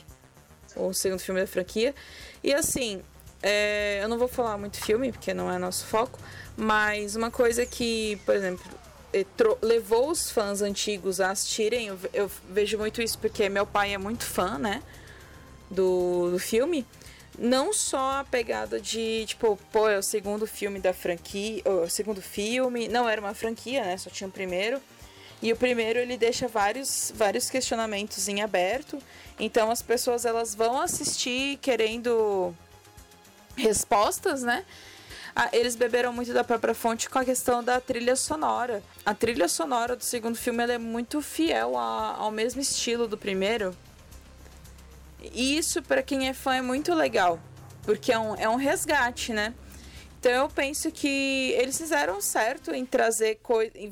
[0.75, 1.93] o segundo filme da franquia.
[2.41, 3.01] E, assim,
[3.41, 6.17] é, eu não vou falar muito filme, porque não é nosso foco,
[6.55, 8.63] mas uma coisa que, por exemplo,
[9.61, 13.97] levou os fãs antigos a assistirem, eu, eu vejo muito isso porque meu pai é
[13.97, 14.81] muito fã, né?
[15.69, 16.85] Do, do filme
[17.37, 22.21] não só a pegada de, tipo, pô, é o segundo filme da franquia, o segundo
[22.21, 23.97] filme, não era uma franquia, né?
[23.97, 24.81] Só tinha o primeiro.
[25.41, 28.97] E o primeiro ele deixa vários, vários questionamentos em aberto.
[29.39, 32.55] Então as pessoas elas vão assistir querendo
[33.57, 34.63] respostas, né?
[35.35, 38.83] Ah, eles beberam muito da própria fonte com a questão da trilha sonora.
[39.03, 43.75] A trilha sonora do segundo filme é muito fiel a, ao mesmo estilo do primeiro.
[45.31, 47.39] E isso, para quem é fã, é muito legal,
[47.83, 49.53] porque é um, é um resgate, né?
[50.19, 53.39] Então eu penso que eles fizeram certo em trazer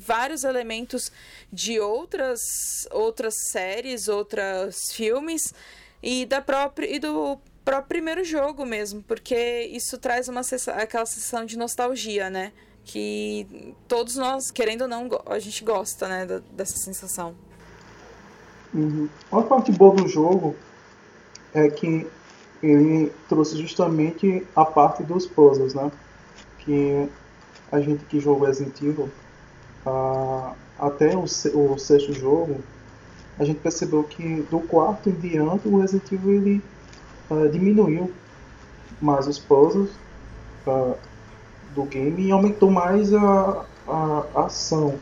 [0.00, 1.12] vários elementos
[1.52, 5.52] de outras outras séries, outros filmes
[6.02, 10.40] e da própria e do próprio primeiro jogo mesmo, porque isso traz uma
[10.74, 12.52] aquela sensação de nostalgia, né?
[12.84, 17.34] que todos nós, querendo ou não, a gente gosta, né, dessa sensação.
[18.74, 19.08] Uhum.
[19.30, 20.56] Uma parte boa do jogo
[21.54, 22.06] é que
[22.62, 25.90] ele trouxe justamente a parte dos puzzles, né?
[26.60, 27.08] Que
[27.70, 29.10] a gente que jogou Resident Evil,
[30.78, 32.60] até o, o, sexto jogo,
[33.38, 36.62] a gente percebeu que do quarto em diante o Resident Evil ele,
[37.30, 38.12] uh, diminuiu
[39.00, 39.90] mais os puzzles
[40.66, 40.96] uh,
[41.74, 44.94] do game e aumentou mais a, a ação.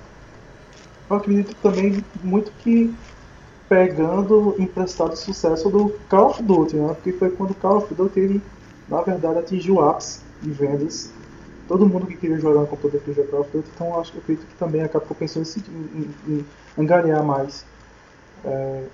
[1.08, 2.94] Eu acredito também muito que
[3.70, 6.88] pegando emprestado sucesso do Call of Duty, né?
[6.92, 8.42] Porque foi quando o Call of Duty ele,
[8.88, 11.12] na verdade, atingiu o ápice de vendas.
[11.68, 14.18] Todo mundo que queria jogar no computador queria jogar Call of Duty, então acho que
[14.18, 17.64] acredito que também a Capcom pensou em, em, em angariar mais
[18.44, 18.86] é,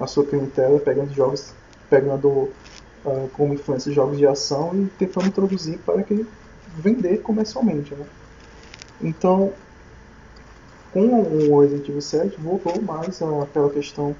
[0.00, 1.54] a sua clientela, pegando jogos,
[1.88, 2.28] pegando
[3.04, 6.26] uh, como influência jogos de ação e tentando introduzir para que
[6.76, 8.04] vender comercialmente, né?
[9.00, 9.52] Então,
[10.94, 14.14] com o Resident Evil 7 voltou mais àquela questão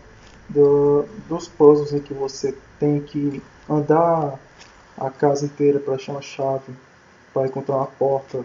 [0.48, 4.38] do, dos puzzles em que você tem que andar
[4.98, 6.74] a casa inteira para achar uma chave,
[7.32, 8.44] para encontrar uma porta,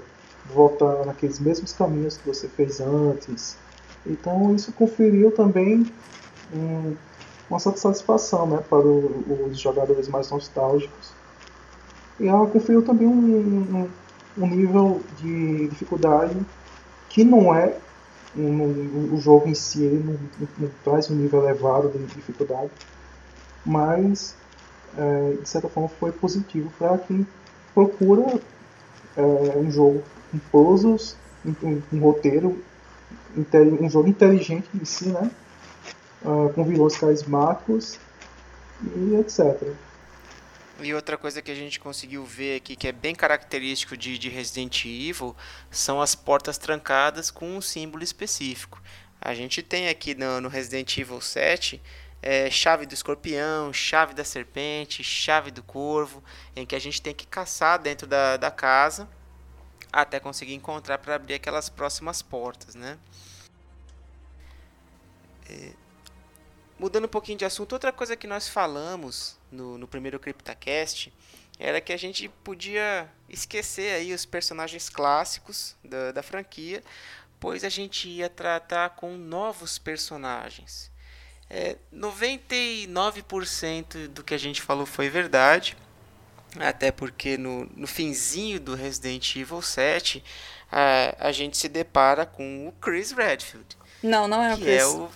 [0.53, 3.57] voltar naqueles mesmos caminhos que você fez antes.
[4.05, 5.91] Então isso conferiu também
[6.53, 6.95] um,
[7.49, 11.13] uma satisfação né, para o, os jogadores mais nostálgicos.
[12.19, 13.11] E ela conferiu também um,
[14.37, 16.39] um, um nível de dificuldade
[17.09, 17.75] que não é
[18.35, 22.69] o jogo em si ele não, não, traz um nível elevado de dificuldade,
[23.65, 24.35] mas
[24.97, 27.25] é, de certa forma foi positivo para quem
[27.73, 28.39] procura
[29.17, 31.15] é, um jogo com puzzles,
[31.45, 32.61] um, um roteiro,
[33.81, 35.31] um jogo inteligente em si, né?
[36.23, 37.97] Uh, com vilões carismáticos
[38.83, 39.73] e etc.
[40.81, 44.29] E outra coisa que a gente conseguiu ver aqui, que é bem característico de, de
[44.29, 45.35] Resident Evil,
[45.69, 48.81] são as portas trancadas com um símbolo específico.
[49.21, 51.81] A gente tem aqui no, no Resident Evil 7
[52.21, 56.23] é, chave do escorpião, chave da serpente, chave do corvo,
[56.55, 59.07] em que a gente tem que caçar dentro da, da casa
[59.91, 62.97] até conseguir encontrar para abrir aquelas próximas portas, né?
[65.49, 65.71] É,
[66.79, 71.13] mudando um pouquinho de assunto, outra coisa que nós falamos no, no primeiro CryptaCast
[71.59, 76.81] era que a gente podia esquecer aí os personagens clássicos da, da franquia,
[77.37, 80.89] pois a gente ia tratar com novos personagens.
[81.49, 85.75] É, 99% do que a gente falou foi verdade,
[86.57, 90.23] até porque no, no finzinho do Resident Evil 7
[90.71, 93.77] a, a gente se depara com o Chris Redfield.
[94.01, 94.81] Não, não é o Chris.
[94.81, 95.09] É o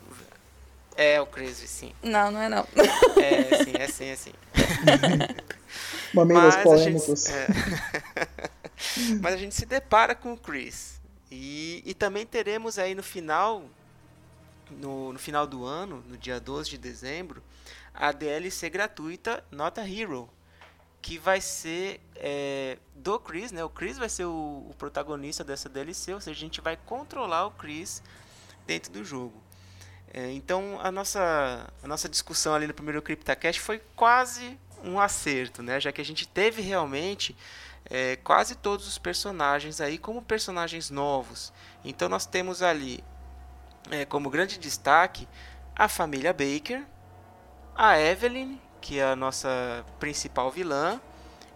[0.95, 1.93] é o Crazy, sim.
[2.01, 2.67] Não, não é não.
[3.17, 4.33] É, sim, é sim, é sim.
[6.13, 7.27] Mamilas polêmicos.
[7.29, 7.47] É...
[9.21, 11.01] Mas a gente se depara com o Chris.
[11.31, 13.63] E, e também teremos aí no final,
[14.69, 17.41] no, no final do ano, no dia 12 de dezembro,
[17.93, 20.29] a DLC gratuita Nota Hero.
[21.01, 23.61] Que vai ser é, do Chris, né?
[23.63, 27.45] O Chris vai ser o, o protagonista dessa DLC, ou seja, a gente vai controlar
[27.45, 28.01] o Chris
[28.65, 29.42] dentro do jogo.
[30.13, 35.63] É, então a nossa, a nossa discussão ali no primeiro CryptoCast foi quase um acerto,
[35.63, 35.79] né?
[35.79, 37.35] Já que a gente teve realmente
[37.89, 41.51] é, quase todos os personagens aí como personagens novos.
[41.83, 43.03] Então nós temos ali
[43.89, 45.27] é, como grande destaque
[45.75, 46.83] a família Baker,
[47.75, 51.01] a Evelyn, que é a nossa principal vilã,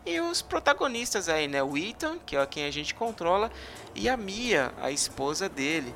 [0.04, 1.62] e os protagonistas aí, né?
[1.62, 3.52] O Ethan, que é quem a gente controla,
[3.93, 5.93] e a Mia, a esposa dele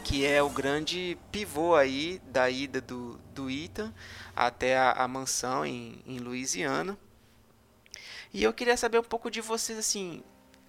[0.00, 3.92] que é o grande pivô aí da ida do, do Ethan
[4.34, 6.98] até a, a mansão em, em Louisiana.
[8.32, 10.22] E eu queria saber um pouco de vocês, assim,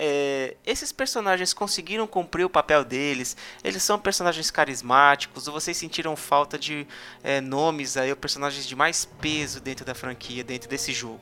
[0.03, 3.37] é, esses personagens conseguiram cumprir o papel deles?
[3.63, 5.47] Eles são personagens carismáticos?
[5.47, 6.87] Ou vocês sentiram falta de
[7.23, 11.21] é, nomes aí, ou personagens de mais peso dentro da franquia, dentro desse jogo?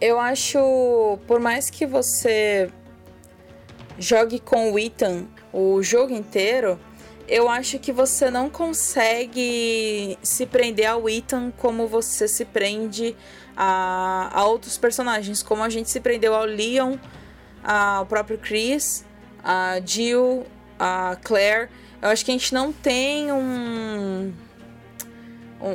[0.00, 2.70] Eu acho, por mais que você
[3.98, 6.78] jogue com o Ethan o jogo inteiro,
[7.28, 13.14] eu acho que você não consegue se prender ao Ethan como você se prende
[13.56, 16.96] a, a outros personagens, como a gente se prendeu ao Leon,
[17.62, 19.04] ao próprio Chris,
[19.44, 20.46] a Jill,
[20.78, 21.68] a Claire.
[22.00, 24.32] Eu acho que a gente não tem um,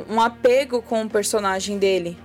[0.08, 2.18] um, apego com o personagem dele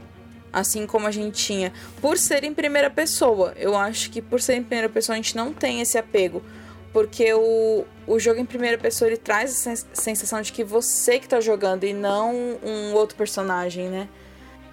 [0.51, 1.71] assim como a gente tinha.
[2.01, 5.35] Por ser em primeira pessoa, eu acho que por ser em primeira pessoa a gente
[5.35, 6.41] não tem esse apego.
[6.91, 11.27] Porque o, o jogo em primeira pessoa ele traz a sensação de que você que
[11.27, 14.09] tá jogando e não um outro personagem, né?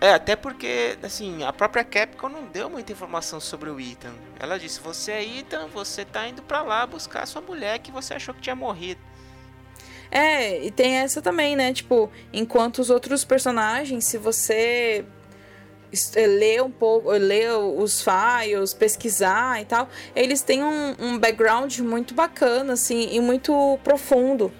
[0.00, 4.12] É, até porque, assim, a própria Capcom não deu muita informação sobre o Ethan.
[4.38, 8.14] Ela disse: Você é Ethan, você tá indo pra lá buscar sua mulher que você
[8.14, 9.00] achou que tinha morrido.
[10.10, 11.72] É, e tem essa também, né?
[11.72, 15.04] Tipo, enquanto os outros personagens, se você
[16.14, 22.14] ler um pouco, ler os files, pesquisar e tal, eles têm um, um background muito
[22.14, 24.52] bacana, assim, e muito profundo.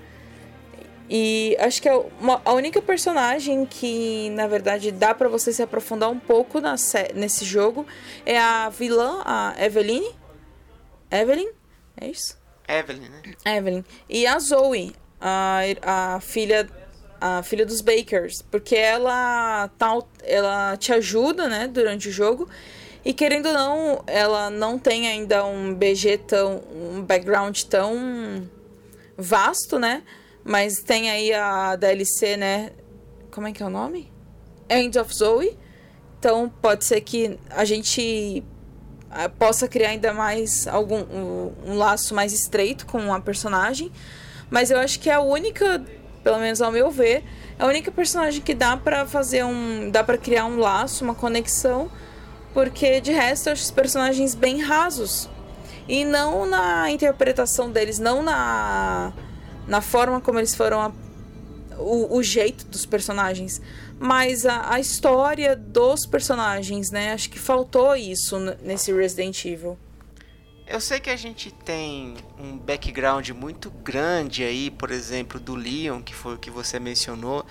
[1.08, 5.62] E acho que é uma, a única personagem que, na verdade, dá para você se
[5.62, 6.74] aprofundar um pouco na,
[7.14, 7.86] nesse jogo
[8.24, 10.14] é a vilã, a Eveline.
[11.10, 11.48] Evelyn?
[11.96, 12.36] É isso?
[12.66, 13.22] Evelyn, né?
[13.56, 13.84] Evelyn.
[14.08, 16.68] E a Zoe, a, a filha
[17.20, 22.48] a filha dos Bakers, porque ela tá, ela te ajuda, né, durante o jogo.
[23.04, 28.50] E querendo ou não, ela não tem ainda um BG tão um background tão
[29.16, 30.02] vasto, né?
[30.42, 32.72] Mas tem aí a DLC, né?
[33.30, 34.12] Como é que é o nome?
[34.68, 35.56] End of Zoe.
[36.18, 38.42] Então pode ser que a gente
[39.08, 43.92] ah, possa criar ainda mais algum um, um laço mais estreito com a personagem.
[44.50, 45.84] Mas eu acho que é a única
[46.26, 47.22] pelo menos ao meu ver,
[47.56, 51.14] é a única personagem que dá para fazer um, dá para criar um laço, uma
[51.14, 51.88] conexão,
[52.52, 55.28] porque de resto eu acho os personagens bem rasos.
[55.86, 59.12] E não na interpretação deles, não na
[59.68, 60.92] na forma como eles foram a,
[61.78, 63.62] o, o, jeito dos personagens,
[63.96, 67.12] mas a, a história dos personagens, né?
[67.12, 69.78] Acho que faltou isso nesse Resident Evil.
[70.68, 76.02] Eu sei que a gente tem um background muito grande aí, por exemplo, do Leon,
[76.02, 77.46] que foi o que você mencionou,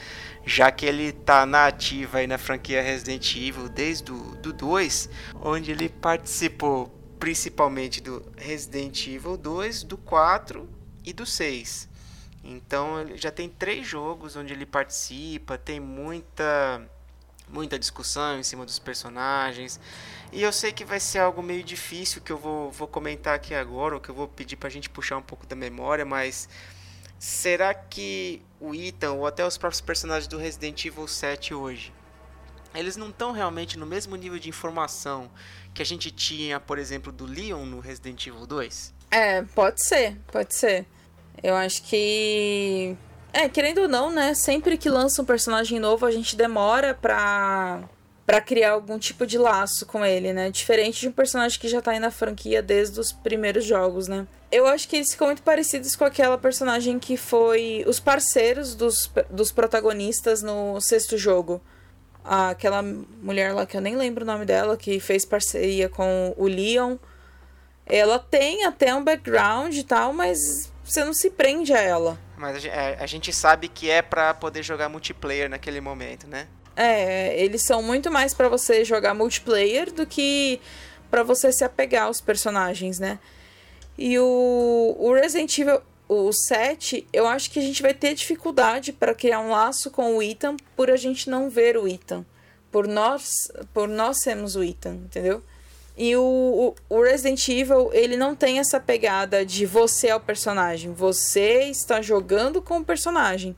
[0.46, 5.10] já que ele tá na ativa aí na franquia Resident Evil desde o do 2,
[5.42, 10.70] onde ele participou principalmente do Resident Evil 2, do 4
[11.06, 11.88] e do 6.
[12.44, 16.86] Então ele já tem três jogos onde ele participa, tem muita
[17.56, 19.80] muita discussão em cima dos personagens.
[20.34, 23.54] E eu sei que vai ser algo meio difícil que eu vou, vou comentar aqui
[23.54, 26.50] agora, ou que eu vou pedir pra gente puxar um pouco da memória, mas
[27.18, 31.94] será que o Ethan ou até os próprios personagens do Resident Evil 7 hoje,
[32.74, 35.32] eles não estão realmente no mesmo nível de informação
[35.74, 38.94] que a gente tinha, por exemplo, do Leon no Resident Evil 2?
[39.12, 40.86] É, pode ser, pode ser.
[41.42, 42.98] Eu acho que
[43.36, 44.34] é, querendo ou não, né?
[44.34, 47.84] Sempre que lança um personagem novo, a gente demora pra,
[48.26, 50.50] pra criar algum tipo de laço com ele, né?
[50.50, 54.26] Diferente de um personagem que já tá aí na franquia desde os primeiros jogos, né?
[54.50, 59.12] Eu acho que eles ficam muito parecidos com aquela personagem que foi os parceiros dos,
[59.30, 61.62] dos protagonistas no sexto jogo.
[62.24, 66.48] Aquela mulher lá que eu nem lembro o nome dela, que fez parceria com o
[66.48, 66.96] Leon.
[67.86, 72.25] Ela tem até um background e tal, mas você não se prende a ela.
[72.38, 76.48] Mas a, é, a gente sabe que é para poder jogar multiplayer naquele momento, né?
[76.76, 80.60] É, eles são muito mais para você jogar multiplayer do que
[81.10, 83.20] para você se apegar aos personagens, né?
[83.98, 88.94] E o, o Resident Evil o 7, eu acho que a gente vai ter dificuldade
[88.94, 92.26] para criar um laço com o Ethan por a gente não ver o Ethan.
[92.72, 95.42] Por nós, por nós sermos o Ethan, entendeu?
[95.98, 100.92] E o, o, Resident Evil, ele não tem essa pegada de você é o personagem.
[100.92, 103.56] Você está jogando com o personagem.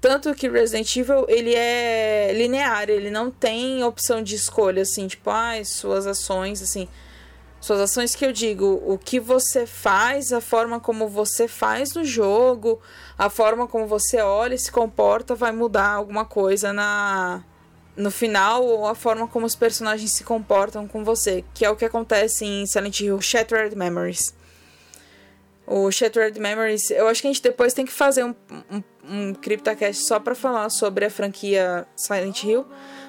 [0.00, 5.30] Tanto que Resident Evil, ele é linear, ele não tem opção de escolha, assim, tipo,
[5.30, 6.86] ah, suas ações, assim.
[7.60, 12.04] Suas ações que eu digo, o que você faz, a forma como você faz no
[12.04, 12.78] jogo,
[13.16, 17.42] a forma como você olha e se comporta vai mudar alguma coisa na,
[17.96, 21.76] no final ou a forma como os personagens se comportam com você, que é o
[21.76, 24.34] que acontece em Silent Hill Shattered Memories.
[25.66, 28.34] O Shattered Memories, eu acho que a gente depois tem que fazer um,
[28.70, 32.66] um, um CryptoCast só para falar sobre a franquia Silent Hill,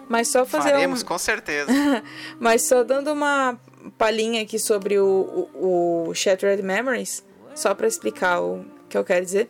[0.08, 1.06] mas só fazer Faremos, um...
[1.06, 1.71] com certeza.
[2.39, 3.60] mas só dando uma
[3.98, 9.26] palhinha aqui sobre o, o, o Shattered Memories, só para explicar o que eu quero
[9.26, 9.50] dizer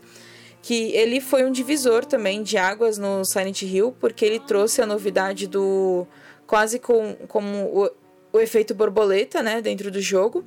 [0.65, 4.85] que ele foi um divisor também de águas no Silent Hill, porque ele trouxe a
[4.87, 6.07] novidade do
[6.47, 7.89] quase com, como o,
[8.33, 10.43] o efeito borboleta, né, dentro do jogo.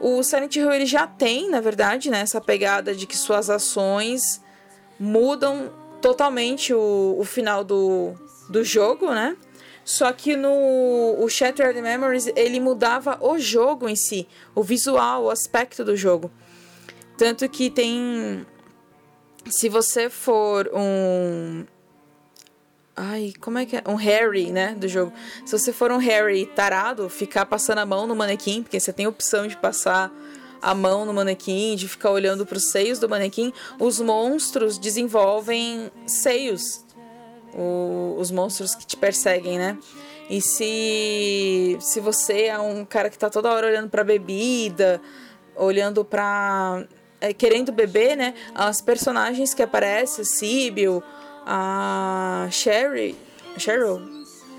[0.00, 4.42] O Silent Hill ele já tem, na verdade, né, essa pegada de que suas ações
[4.98, 5.70] mudam
[6.02, 8.12] totalmente o, o final do,
[8.50, 9.36] do jogo, né?
[9.84, 10.50] Só que no
[11.16, 16.28] o Shattered Memories ele mudava o jogo em si, o visual, o aspecto do jogo.
[17.16, 18.44] Tanto que tem
[19.50, 21.64] se você for um.
[22.96, 23.82] Ai, como é que é?
[23.86, 24.74] Um Harry, né?
[24.74, 25.12] Do jogo.
[25.44, 29.06] Se você for um Harry tarado, ficar passando a mão no manequim, porque você tem
[29.06, 30.12] a opção de passar
[30.62, 35.90] a mão no manequim, de ficar olhando para os seios do manequim, os monstros desenvolvem
[36.06, 36.84] seios.
[37.52, 39.78] o, os monstros que te perseguem, né?
[40.28, 45.00] E se, se você é um cara que tá toda hora olhando pra bebida,
[45.54, 46.84] olhando pra.
[47.24, 48.34] É, querendo beber, né?
[48.54, 51.02] As personagens que aparecem, a Sibyl,
[51.46, 53.16] a Sherry.
[53.56, 54.02] Cheryl?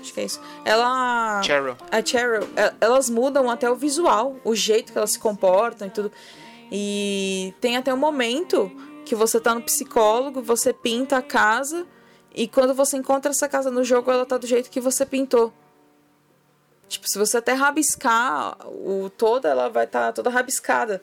[0.00, 0.40] Acho que é isso.
[0.64, 1.40] Ela.
[1.44, 1.76] Cheryl.
[1.92, 5.90] A Cheryl, é, elas mudam até o visual, o jeito que elas se comportam e
[5.90, 6.10] tudo.
[6.72, 8.72] E tem até um momento
[9.04, 11.86] que você tá no psicólogo, você pinta a casa
[12.34, 15.52] e quando você encontra essa casa no jogo, ela tá do jeito que você pintou.
[16.88, 21.00] Tipo, se você até rabiscar o toda, ela vai estar tá toda rabiscada.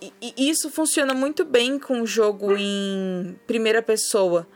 [0.00, 4.46] E, isso funciona muito bem com o jogo em primeira pessoa,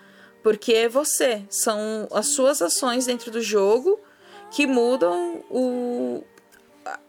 [0.42, 3.98] porque é você, são as suas ações dentro do jogo
[4.50, 6.22] que mudam o,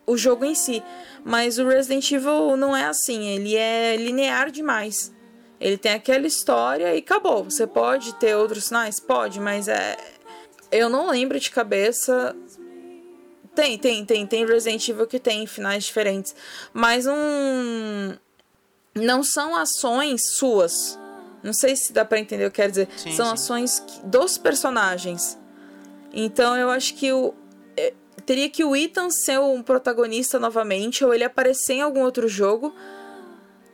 [0.06, 0.82] o jogo em si.
[1.24, 5.14] Mas o Resident Evil não é assim, ele é linear demais.
[5.60, 7.46] Ele tem aquela história e acabou.
[7.46, 9.00] Você pode ter outros sinais?
[9.00, 9.96] Pode, mas é.
[10.70, 12.36] Eu não lembro de cabeça.
[13.56, 14.28] Tem, tem, tem.
[14.28, 16.36] Tem Resident Evil que tem finais diferentes.
[16.74, 18.14] Mas um.
[18.96, 21.00] Não são ações suas.
[21.42, 22.88] Não sei se dá para entender o que quer dizer.
[22.96, 23.34] Sim, são sim.
[23.34, 25.38] ações dos personagens.
[26.14, 27.34] Então eu acho que o.
[27.76, 27.94] é,
[28.26, 32.74] Teria que o Ethan ser um protagonista novamente, ou ele aparecer em algum outro jogo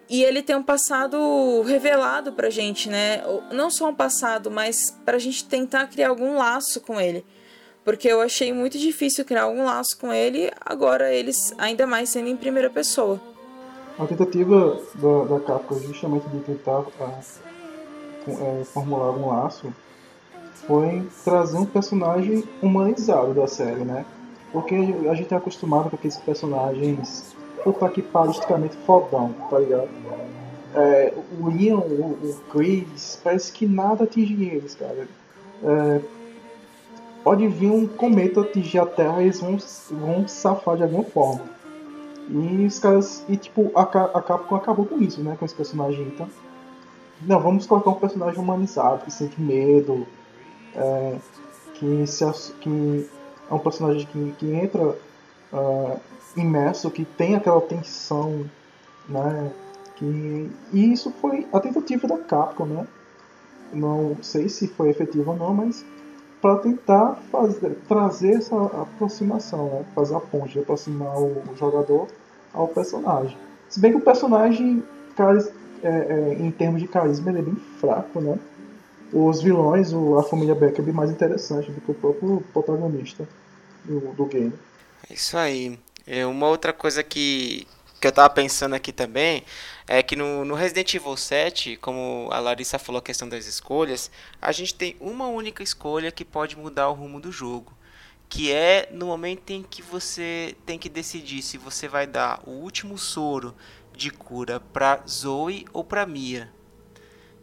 [0.10, 3.22] e ele tem um passado revelado pra gente, né?
[3.52, 7.24] Não só um passado, mas pra gente tentar criar algum laço com ele.
[7.86, 12.28] Porque eu achei muito difícil criar algum laço com ele, agora eles ainda mais sendo
[12.28, 13.22] em primeira pessoa.
[14.00, 17.20] A tentativa da, da Capcom justamente de tentar ah,
[18.24, 19.74] com- é, formular algum laço
[20.66, 24.06] foi trazer um personagem humanizado da série, né?
[24.54, 29.90] Porque a gente é acostumado com aqueles personagens puta que paristicamente fodão, tá ligado?
[30.76, 35.08] É, o Leon, o, o Chris, parece que nada atinge eles, cara.
[35.64, 36.02] É,
[37.24, 39.58] pode vir um cometa atingir a Terra e eles vão,
[39.92, 41.42] vão safar de alguma forma.
[42.30, 43.26] E os caras.
[43.28, 45.36] E tipo, a, a Capcom acabou com isso, né?
[45.38, 46.30] Com esse personagem então.
[47.22, 50.08] Não, vamos colocar um personagem humanizado, que sente medo,
[50.74, 51.18] é,
[51.74, 53.10] que, se, que
[53.50, 54.96] é um personagem que, que entra
[55.52, 55.98] ah,
[56.38, 58.46] imerso, que tem aquela tensão,
[59.08, 59.52] né?
[59.96, 62.88] Que, e isso foi a tentativa da Capcom, né?
[63.74, 65.84] Não sei se foi efetivo ou não, mas
[66.42, 69.86] para tentar fazer, trazer essa aproximação, né?
[69.94, 72.08] fazer a ponte, aproximar o jogador
[72.54, 73.38] ao personagem.
[73.70, 74.84] Se bem que o personagem,
[75.84, 78.40] é, é, em termos de carisma, ele é bem fraco, né?
[79.12, 83.28] Os vilões, a família Beck é bem mais interessante do que o próprio protagonista
[83.84, 84.54] do, do game.
[85.10, 85.80] É Isso aí.
[86.06, 87.68] É, uma outra coisa que,
[88.00, 89.44] que eu tava pensando aqui também
[89.88, 94.12] é que no, no Resident Evil 7, como a Larissa falou a questão das escolhas,
[94.40, 97.74] a gente tem uma única escolha que pode mudar o rumo do jogo.
[98.30, 102.52] Que é no momento em que você tem que decidir se você vai dar o
[102.52, 103.56] último soro
[103.96, 106.52] de cura para Zoe ou para Mia.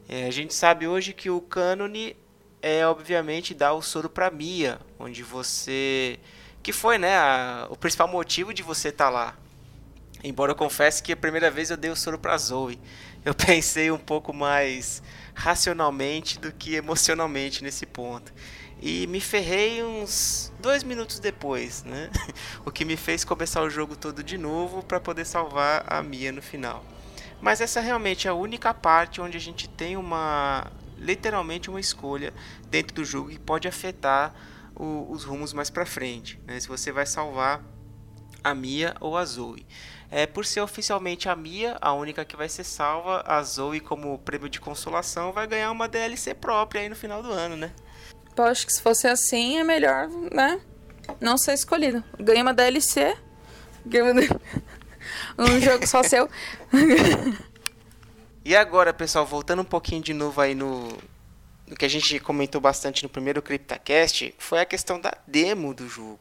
[0.08, 2.16] É, a gente sabe hoje que o cânone
[2.62, 6.18] é obviamente dar o soro para Mia, onde você
[6.62, 9.36] que foi, né, a- o principal motivo de você estar lá.
[10.24, 12.78] Embora eu confesse que a primeira vez eu dei o soro para Zoe,
[13.24, 15.02] eu pensei um pouco mais
[15.34, 18.32] racionalmente do que emocionalmente nesse ponto.
[18.80, 22.10] E me ferrei uns dois minutos depois, né?
[22.64, 26.30] O que me fez começar o jogo todo de novo para poder salvar a Mia
[26.32, 26.84] no final.
[27.40, 32.32] Mas essa realmente é a única parte onde a gente tem uma literalmente uma escolha
[32.70, 34.34] dentro do jogo que pode afetar
[34.74, 36.58] o- os rumos mais para frente, né?
[36.58, 37.62] Se você vai salvar
[38.42, 39.66] a Mia ou a Zoe.
[40.10, 44.18] É, por ser oficialmente a Mia, a única que vai ser salva, a Zoe como
[44.20, 47.72] prêmio de consolação vai ganhar uma DLC própria aí no final do ano, né?
[48.36, 50.60] Eu acho que se fosse assim, é melhor, né?
[51.20, 52.04] Não ser escolhido.
[52.18, 53.16] Ganha uma DLC.
[55.38, 56.28] Um jogo só seu.
[58.44, 60.88] E agora, pessoal, voltando um pouquinho de novo aí no,
[61.66, 65.88] no que a gente comentou bastante no primeiro CryptaCast, foi a questão da demo do
[65.88, 66.18] jogo.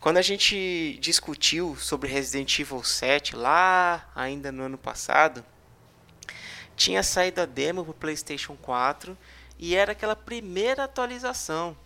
[0.00, 5.44] Quando a gente discutiu sobre Resident Evil 7 lá ainda no ano passado,
[6.76, 9.16] tinha saído a demo para PlayStation 4
[9.60, 11.76] e era aquela primeira atualização.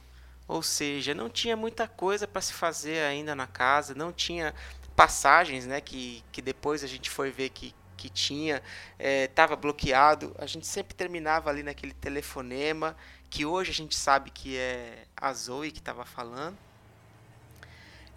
[0.47, 4.55] Ou seja, não tinha muita coisa para se fazer ainda na casa, não tinha
[4.95, 8.62] passagens, né, que, que depois a gente foi ver que, que tinha,
[8.97, 10.37] estava bloqueado.
[10.39, 12.97] A gente sempre terminava ali naquele telefonema,
[13.29, 16.57] que hoje a gente sabe que é a Zoe que estava falando.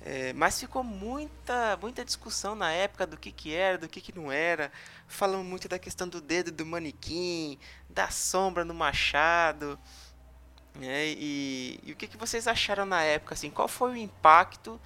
[0.09, 4.15] É, mas ficou muita, muita discussão na época do que, que era, do que, que
[4.15, 4.71] não era.
[5.05, 7.59] Falando muito da questão do dedo do manequim,
[7.97, 9.77] da sombra no machado.
[10.79, 13.33] É, e, e, o que, que vocês acharam na época?
[13.33, 14.79] Assim, qual foi o impacto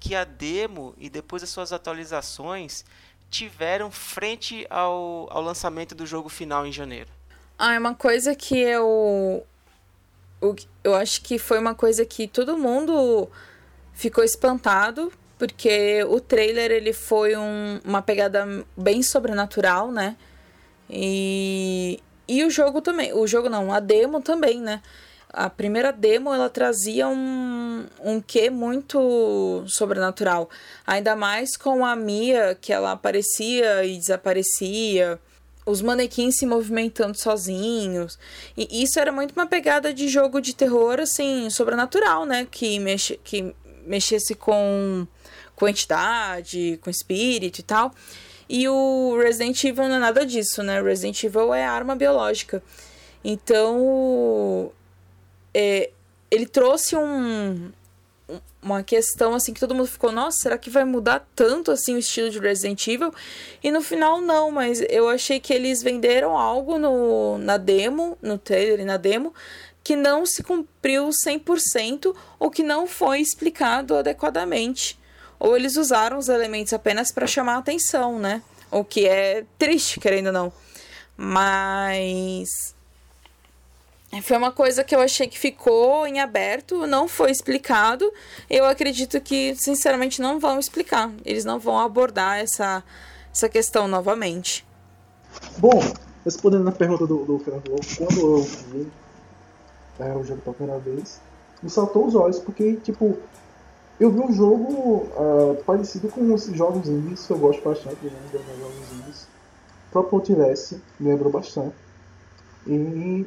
[0.00, 2.84] que a demo e depois as suas atualizações
[3.30, 7.08] tiveram frente ao, ao lançamento do jogo final em janeiro?
[7.56, 9.46] Ah, é uma coisa que eu.
[10.82, 13.30] Eu acho que foi uma coisa que todo mundo
[13.94, 18.44] ficou espantado, porque o trailer ele foi um, uma pegada
[18.76, 20.16] bem sobrenatural, né?
[20.90, 23.12] E, e o jogo também.
[23.12, 24.82] O jogo não, a demo também, né?
[25.28, 30.48] A primeira demo ela trazia um, um quê muito sobrenatural.
[30.86, 35.18] Ainda mais com a Mia, que ela aparecia e desaparecia.
[35.66, 38.18] Os manequins se movimentando sozinhos.
[38.56, 42.46] E isso era muito uma pegada de jogo de terror, assim, sobrenatural, né?
[42.50, 43.54] Que, mexe, que
[43.84, 45.06] mexesse com,
[45.54, 47.92] com entidade, com espírito e tal.
[48.48, 50.80] E o Resident Evil não é nada disso, né?
[50.80, 52.62] Resident Evil é arma biológica.
[53.24, 54.70] Então,
[55.52, 55.90] é,
[56.30, 57.72] ele trouxe um,
[58.62, 61.98] uma questão assim que todo mundo ficou, nossa, será que vai mudar tanto assim o
[61.98, 63.12] estilo de Resident Evil?
[63.62, 68.38] E no final não, mas eu achei que eles venderam algo no, na demo, no
[68.38, 69.32] trailer e na demo,
[69.82, 74.98] que não se cumpriu 100% ou que não foi explicado adequadamente
[75.38, 78.42] ou eles usaram os elementos apenas para chamar a atenção, né?
[78.70, 80.52] O que é triste, querendo ou não.
[81.16, 82.74] Mas
[84.22, 88.10] foi uma coisa que eu achei que ficou em aberto, não foi explicado.
[88.48, 91.12] Eu acredito que, sinceramente, não vão explicar.
[91.24, 92.82] Eles não vão abordar essa,
[93.32, 94.64] essa questão novamente.
[95.58, 95.80] Bom,
[96.24, 97.64] respondendo na pergunta do, do Fernando
[97.96, 98.88] quando eu vi
[99.98, 101.20] é, o jogo pela primeira vez,
[101.62, 103.18] me saltou os olhos, porque, tipo,
[103.98, 108.12] eu vi um jogo uh, parecido com esses jogos indies que eu gosto bastante, né,
[108.32, 109.22] jogos indies.
[109.88, 111.74] O próprio Outlast me lembrou bastante.
[112.66, 113.26] E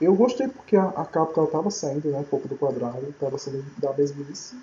[0.00, 3.64] eu gostei porque a, a capa estava saindo né, um pouco do quadrado, estava saindo
[3.78, 4.56] da mesmice.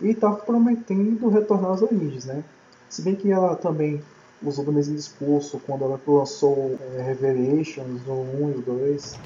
[0.00, 2.44] E estava prometendo retornar às origens, né?
[2.88, 4.02] Se bem que ela também
[4.42, 9.18] usou o mesmo discurso quando ela lançou é, Revelations, o 1 e o 2.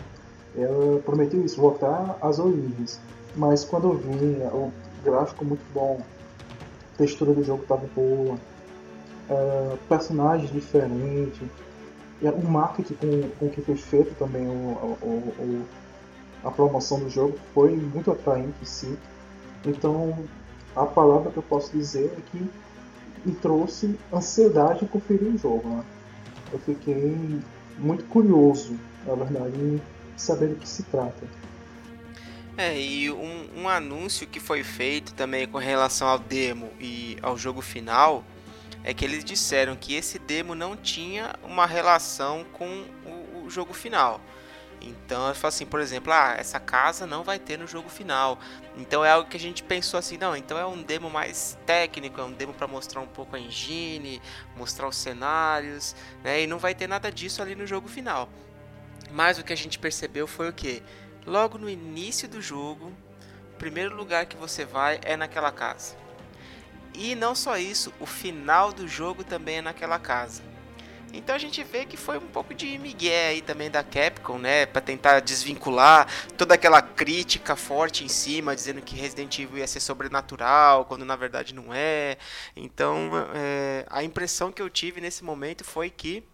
[0.57, 3.01] Ela prometeu isso, voltar às origens.
[3.37, 4.73] Mas quando eu vi o
[5.05, 6.01] gráfico muito bom,
[6.95, 8.35] a textura do jogo estava boa,
[9.31, 11.43] uh, personagens diferentes,
[12.23, 15.67] o marketing com, com que foi feito também o, o, o,
[16.43, 18.99] a promoção do jogo foi muito atraente em si.
[19.67, 20.17] Então
[20.77, 22.51] a palavra que eu posso dizer é que
[23.25, 25.69] me trouxe ansiedade em conferir o jogo.
[25.69, 25.85] Né?
[26.53, 27.41] Eu fiquei
[27.79, 28.77] muito curioso,
[29.07, 29.81] na verdade, em
[30.17, 31.27] saber do que se trata.
[32.57, 37.37] É, e um, um anúncio que foi feito também com relação ao demo e ao
[37.37, 38.25] jogo final
[38.85, 43.73] é que eles disseram que esse demo não tinha uma relação com o, o jogo
[43.73, 44.21] final.
[44.81, 48.39] Então, eu assim, por exemplo, ah, essa casa não vai ter no jogo final.
[48.77, 52.21] Então é algo que a gente pensou assim, não, então é um demo mais técnico,
[52.21, 54.21] é um demo para mostrar um pouco a engine,
[54.57, 56.43] mostrar os cenários, né?
[56.43, 58.29] E não vai ter nada disso ali no jogo final.
[59.11, 60.83] Mas o que a gente percebeu foi o que?
[61.27, 62.93] Logo no início do jogo,
[63.55, 65.97] o primeiro lugar que você vai é naquela casa.
[66.95, 70.43] E não só isso, o final do jogo também é naquela casa.
[71.17, 74.67] Então a gente vê que foi um pouco de migué aí também da Capcom, né,
[74.67, 79.81] para tentar desvincular toda aquela crítica forte em cima, dizendo que Resident Evil ia ser
[79.81, 82.17] sobrenatural, quando na verdade não é.
[82.57, 86.25] Então é, a impressão que eu tive nesse momento foi que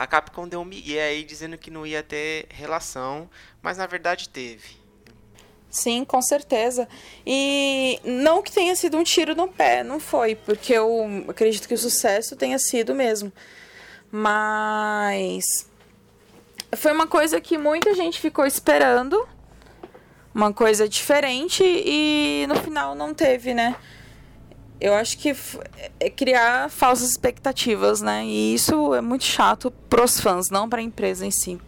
[0.00, 3.28] a Capcom deu um migué aí dizendo que não ia ter relação,
[3.60, 4.80] mas na verdade teve.
[5.68, 6.88] Sim, com certeza.
[7.26, 11.74] E não que tenha sido um tiro no pé, não foi, porque eu acredito que
[11.74, 13.30] o sucesso tenha sido mesmo.
[14.10, 15.44] Mas
[16.74, 19.28] foi uma coisa que muita gente ficou esperando,
[20.34, 23.76] uma coisa diferente e no final não teve, né?
[24.80, 25.36] Eu acho que
[25.98, 28.24] é criar falsas expectativas, né?
[28.24, 31.60] E isso é muito chato pros fãs, não para a empresa em si.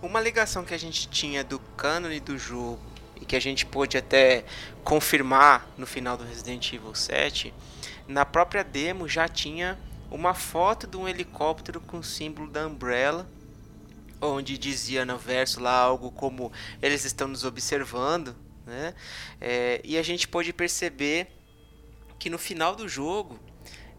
[0.00, 2.80] Uma ligação que a gente tinha do cânone do jogo
[3.20, 4.44] e que a gente pôde até
[4.82, 7.52] confirmar no final do Resident Evil 7,
[8.06, 9.78] na própria demo já tinha
[10.10, 13.28] uma foto de um helicóptero com o símbolo da Umbrella,
[14.20, 16.50] onde dizia no verso lá algo como
[16.80, 18.94] eles estão nos observando, né?
[19.38, 21.37] É, e a gente pôde perceber
[22.18, 23.38] que no final do jogo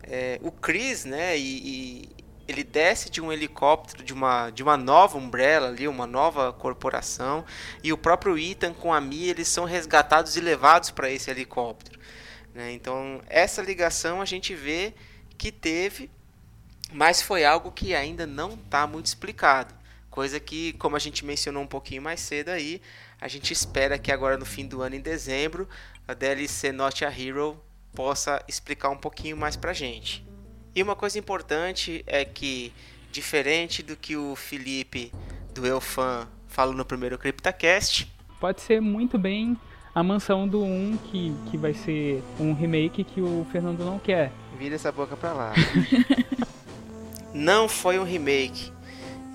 [0.03, 2.09] é, o Chris, né, e, e,
[2.47, 7.45] ele desce de um helicóptero de uma, de uma nova Umbrella ali, uma nova corporação,
[7.83, 11.99] e o próprio Ethan com a Mia eles são resgatados e levados para esse helicóptero.
[12.53, 12.71] Né?
[12.71, 14.95] Então essa ligação a gente vê
[15.37, 16.09] que teve,
[16.91, 19.75] mas foi algo que ainda não está muito explicado.
[20.09, 22.81] Coisa que, como a gente mencionou um pouquinho mais cedo aí,
[23.21, 25.69] a gente espera que agora no fim do ano, em dezembro,
[26.07, 27.61] a DLC Not a Hero
[27.99, 30.25] possa explicar um pouquinho mais pra gente.
[30.73, 32.71] E uma coisa importante é que,
[33.11, 35.11] diferente do que o Felipe
[35.53, 39.57] do Elfan falou no primeiro CryptaCast, pode ser muito bem
[39.93, 44.31] a mansão do 1, que, que vai ser um remake que o Fernando não quer.
[44.57, 45.53] Vira essa boca pra lá.
[47.35, 48.71] não foi um remake.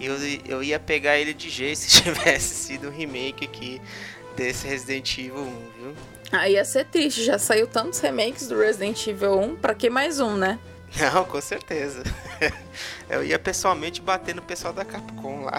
[0.00, 3.78] Eu, eu ia pegar ele de jeito se tivesse sido um remake aqui
[4.34, 5.73] desse Resident Evil 1, viu?
[6.38, 10.18] Aí ia ser triste, já saiu tantos remakes do Resident Evil 1, pra que mais
[10.18, 10.58] um, né?
[10.98, 12.02] Não, com certeza.
[13.08, 15.58] Eu ia pessoalmente bater no pessoal da Capcom lá.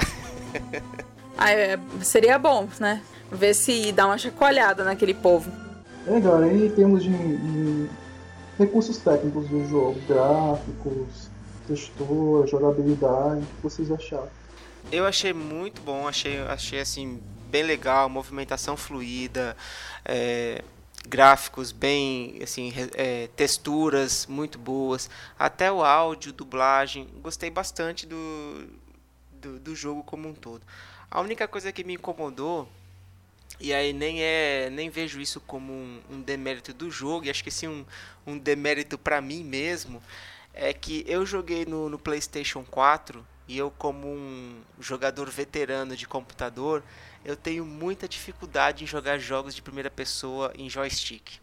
[1.38, 3.02] Ah, é, seria bom, né?
[3.32, 5.52] Ver se dá uma chacoalhada naquele povo.
[6.08, 7.90] É, galera, em termos de, de
[8.58, 11.30] recursos técnicos do jogo, gráficos,
[11.68, 14.30] textura, jogabilidade, o que vocês acharam?
[14.92, 17.20] Eu achei muito bom, achei, achei assim,
[17.56, 19.56] bem legal, movimentação fluida,
[20.04, 20.62] é,
[21.08, 28.68] gráficos bem, assim, é, texturas muito boas, até o áudio, dublagem, gostei bastante do,
[29.32, 30.62] do, do jogo como um todo.
[31.10, 32.68] A única coisa que me incomodou
[33.58, 37.42] e aí nem é nem vejo isso como um, um demérito do jogo e acho
[37.42, 37.86] que sim um,
[38.28, 40.04] um demérito para mim mesmo
[40.54, 46.08] é que eu joguei no, no PlayStation 4 e eu como um jogador veterano de
[46.08, 46.84] computador
[47.24, 51.40] eu tenho muita dificuldade em jogar jogos de primeira pessoa em joystick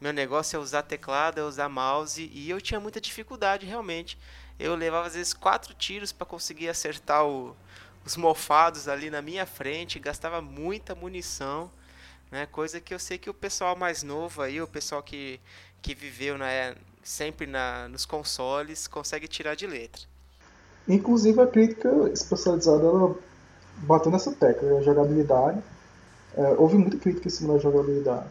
[0.00, 4.18] meu negócio é usar teclado é usar mouse e eu tinha muita dificuldade realmente
[4.58, 7.56] eu levava às vezes quatro tiros para conseguir acertar o
[8.04, 11.70] os mofados ali na minha frente, gastava muita munição,
[12.30, 12.46] né?
[12.46, 15.40] Coisa que eu sei que o pessoal mais novo aí, o pessoal que,
[15.80, 20.02] que viveu né, sempre na, nos consoles, consegue tirar de letra.
[20.88, 23.16] Inclusive a crítica especializada ela
[23.78, 25.62] bateu nessa tecla, a jogabilidade.
[26.36, 28.26] É, houve muita crítica em cima da jogabilidade.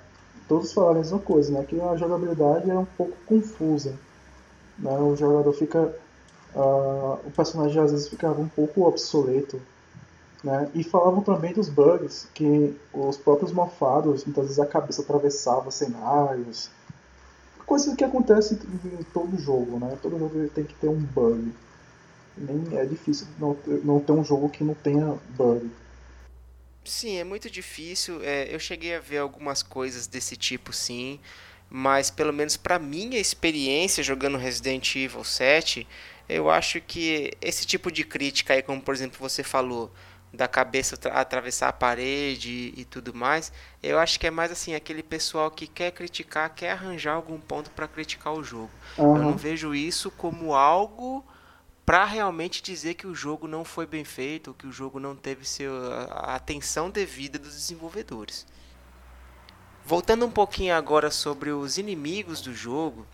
[0.47, 1.65] Todos falaram a mesma coisa, né?
[1.67, 3.93] Que a jogabilidade é um pouco confusa.
[4.77, 4.91] Né?
[4.99, 5.95] O jogador fica
[6.55, 9.59] uh, o personagem às vezes ficava um pouco obsoleto.
[10.43, 10.69] Né?
[10.75, 16.69] E falavam também dos bugs, que os próprios mofados, muitas vezes a cabeça atravessava cenários.
[17.65, 19.97] Coisa que acontece em todo jogo, né?
[20.01, 21.53] Todo jogo tem que ter um bug.
[22.37, 25.69] Nem é difícil não ter, não ter um jogo que não tenha bug.
[26.83, 28.21] Sim, é muito difícil.
[28.23, 31.19] É, eu cheguei a ver algumas coisas desse tipo, sim.
[31.69, 35.87] Mas pelo menos para minha experiência jogando Resident Evil 7,
[36.27, 39.91] eu acho que esse tipo de crítica aí, como por exemplo você falou,
[40.33, 43.51] da cabeça atravessar a parede e tudo mais,
[43.83, 47.69] eu acho que é mais assim, aquele pessoal que quer criticar, quer arranjar algum ponto
[47.69, 48.71] para criticar o jogo.
[48.97, 49.15] Uhum.
[49.15, 51.23] Eu não vejo isso como algo
[51.85, 55.45] para realmente dizer que o jogo não foi bem feito, que o jogo não teve
[55.45, 55.73] seu,
[56.09, 58.45] a atenção devida dos desenvolvedores.
[59.85, 63.05] Voltando um pouquinho agora sobre os inimigos do jogo,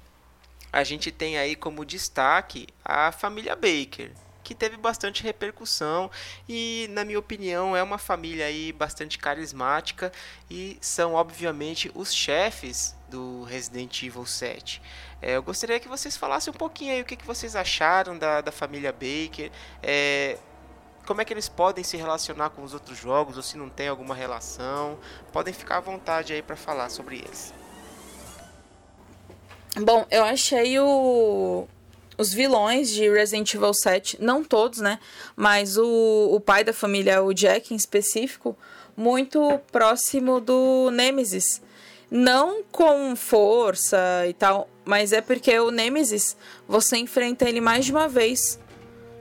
[0.72, 4.12] a gente tem aí como destaque a família Baker,
[4.50, 6.10] que teve bastante repercussão
[6.48, 10.12] e, na minha opinião, é uma família aí bastante carismática
[10.50, 14.82] e são, obviamente, os chefes do Resident Evil 7.
[15.22, 18.42] É, eu gostaria que vocês falassem um pouquinho aí o que, que vocês acharam da,
[18.42, 19.52] da família Baker,
[19.84, 20.40] é,
[21.06, 23.88] como é que eles podem se relacionar com os outros jogos ou se não tem
[23.88, 24.98] alguma relação.
[25.32, 27.54] Podem ficar à vontade aí para falar sobre eles.
[29.78, 31.68] Bom, eu achei o,
[32.20, 35.00] os vilões de Resident Evil 7, não todos, né?
[35.38, 38.58] Mas o, o pai da família, o Jack em específico,
[38.96, 41.62] muito próximo do Nemesis.
[42.12, 43.98] Não com força
[44.28, 46.36] e tal, mas é porque o Nemesis
[46.68, 48.60] você enfrenta ele mais de uma vez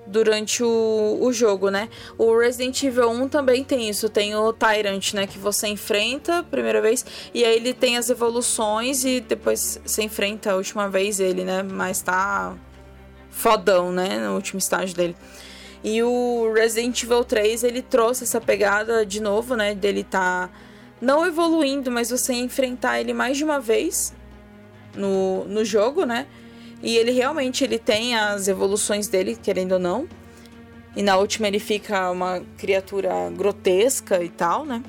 [0.05, 1.89] durante o, o jogo, né?
[2.17, 6.43] O Resident Evil 1 também tem isso, tem o Tyrant, né, que você enfrenta a
[6.43, 11.21] primeira vez e aí ele tem as evoluções e depois você enfrenta a última vez
[11.21, 11.63] ele, né?
[11.63, 12.57] Mas tá
[13.39, 15.16] fodão, né, no último estágio dele.
[15.82, 20.51] E o Resident Evil 3, ele trouxe essa pegada de novo, né, dele tá
[21.01, 24.12] não evoluindo, mas você enfrentar ele mais de uma vez
[24.97, 26.26] no, no jogo, né?
[26.82, 30.09] E ele realmente ele tem as evoluções dele, querendo ou não.
[30.97, 34.82] E na última ele fica uma criatura grotesca e tal, né?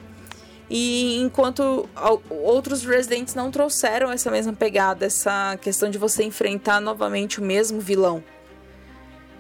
[0.68, 1.88] E enquanto
[2.30, 7.80] outros Residents não trouxeram essa mesma pegada, essa questão de você enfrentar novamente o mesmo
[7.80, 8.24] vilão.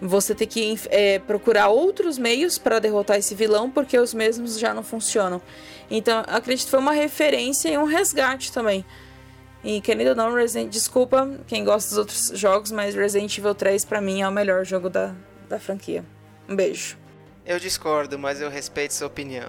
[0.01, 4.73] Você ter que é, procurar outros meios para derrotar esse vilão, porque os mesmos já
[4.73, 5.41] não funcionam.
[5.91, 8.85] Então, acredito que foi uma referência e um resgate também
[9.63, 10.69] e querendo ou não, Resident...
[10.69, 14.65] desculpa quem gosta dos outros jogos, mas Resident Evil 3 para mim é o melhor
[14.65, 15.13] jogo da,
[15.49, 16.03] da franquia.
[16.47, 16.97] Um beijo.
[17.45, 19.47] Eu discordo, mas eu respeito sua opinião.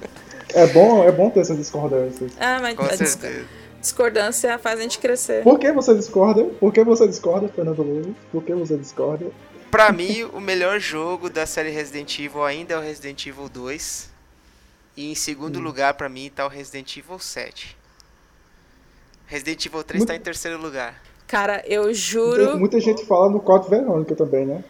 [0.53, 2.31] É bom, é bom ter essas discordâncias.
[2.39, 3.45] Ah, mas Com certeza.
[3.87, 5.43] Discordância faz a gente crescer.
[5.43, 6.43] Por que você discorda?
[6.59, 8.07] Por que você discorda, Fernando Luz?
[8.31, 9.25] Por que você discorda?
[9.71, 14.09] Pra mim, o melhor jogo da série Resident Evil ainda é o Resident Evil 2.
[14.95, 17.77] E em segundo lugar, pra mim, tá o Resident Evil 7.
[19.25, 21.01] Resident Evil 3 Muito- tá em terceiro lugar.
[21.27, 24.63] Cara, eu juro, muita gente fala no Código Verônica também, né?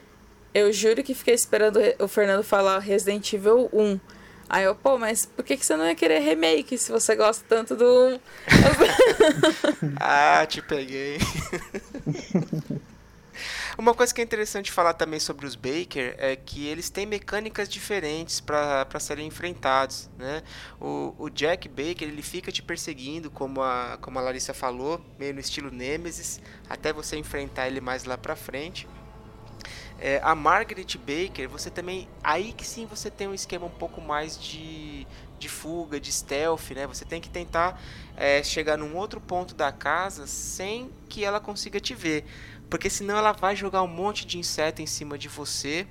[0.53, 3.99] eu juro que fiquei esperando o Fernando falar Resident Evil 1.
[4.49, 7.43] Aí eu, pô, mas por que, que você não ia querer remake se você gosta
[7.47, 8.19] tanto do 1?
[9.99, 11.17] Ah, te peguei.
[13.77, 17.69] Uma coisa que é interessante falar também sobre os Baker é que eles têm mecânicas
[17.69, 20.41] diferentes para serem enfrentados, né?
[20.81, 25.35] O, o Jack Baker ele fica te perseguindo, como a, como a Larissa falou, meio
[25.35, 28.87] no estilo Nemesis, até você enfrentar ele mais lá pra frente.
[29.99, 32.07] É, a Margaret Baker, você também.
[32.23, 35.07] Aí que sim você tem um esquema um pouco mais de,
[35.39, 36.85] de fuga, de stealth, né?
[36.85, 37.81] Você tem que tentar
[38.15, 42.25] é, chegar num outro ponto da casa sem que ela consiga te ver.
[42.69, 45.87] Porque senão ela vai jogar um monte de inseto em cima de você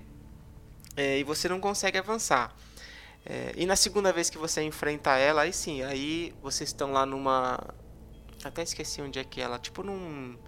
[0.96, 2.54] é, e você não consegue avançar.
[3.24, 7.04] É, e na segunda vez que você enfrenta ela, aí sim, aí vocês estão lá
[7.04, 7.58] numa.
[8.44, 9.58] Até esqueci onde é que é ela.
[9.58, 10.38] Tipo num.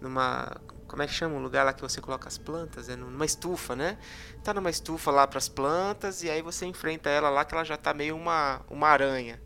[0.00, 0.56] Numa.
[0.94, 2.88] Como é que chama o lugar lá que você coloca as plantas?
[2.88, 3.98] É numa estufa, né?
[4.44, 7.64] Tá numa estufa lá para as plantas e aí você enfrenta ela lá que ela
[7.64, 9.42] já tá meio uma, uma aranha.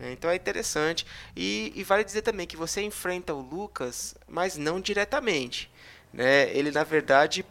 [0.00, 0.10] né?
[0.10, 1.06] Então é interessante.
[1.36, 5.70] E, e vale dizer também que você enfrenta o Lucas, mas não diretamente.
[6.12, 6.50] Né?
[6.50, 7.46] Ele na verdade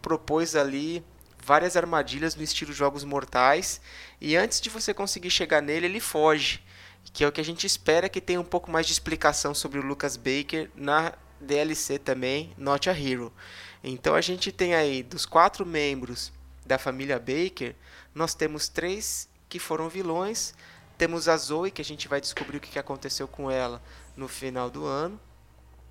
[0.00, 1.04] propôs ali
[1.44, 3.80] várias armadilhas no estilo jogos mortais
[4.20, 6.62] e antes de você conseguir chegar nele ele foge
[7.12, 9.78] que é o que a gente espera que tenha um pouco mais de explicação sobre
[9.78, 13.32] o Lucas Baker na DLC também Not a Hero
[13.82, 16.32] então a gente tem aí dos quatro membros
[16.66, 17.74] da família Baker
[18.14, 20.54] nós temos três que foram vilões
[20.96, 23.80] temos a Zoe que a gente vai descobrir o que aconteceu com ela
[24.16, 25.18] no final do ano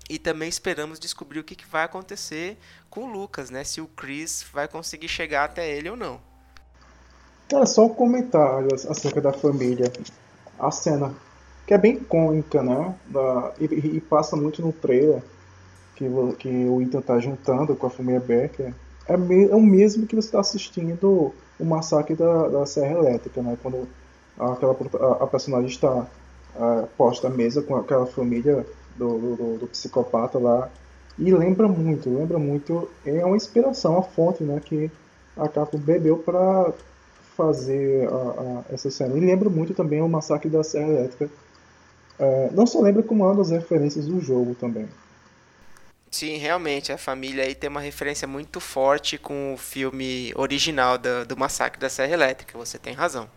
[0.08, 2.56] e também esperamos descobrir o que, vai acontecer
[2.88, 3.62] com o Lucas, né?
[3.62, 6.18] Se o Chris vai conseguir chegar até ele ou não.
[7.48, 9.92] Cara, só um comentário acerca da família.
[10.58, 11.14] A cena,
[11.66, 12.94] que é bem icônica, né?
[13.06, 15.22] Da, e, e passa muito no trailer,
[15.98, 18.72] que, que o Ethan tá juntando com a família Becker.
[19.06, 23.42] É, me- é o mesmo que você está assistindo o massacre da, da Serra Elétrica,
[23.42, 23.56] né?
[23.62, 23.88] Quando
[24.38, 26.06] aquela, a, a personagem está
[26.56, 28.64] ah, posta à mesa com aquela família
[28.96, 30.70] do, do, do- psicopata lá.
[31.18, 32.88] E lembra muito, lembra muito.
[33.04, 34.60] É uma inspiração, uma fonte, né?
[34.64, 34.90] Que
[35.36, 36.72] a Capcom bebeu para
[37.36, 39.16] fazer a- a- essa cena.
[39.16, 41.28] E lembra muito também o massacre da Serra Elétrica.
[42.18, 44.88] É, não só lembra como é uma das referências do jogo também.
[46.10, 51.24] Sim, realmente, a família aí tem uma referência muito forte com o filme original da-
[51.24, 53.30] do Massacre da Serra Elétrica, você tem razão.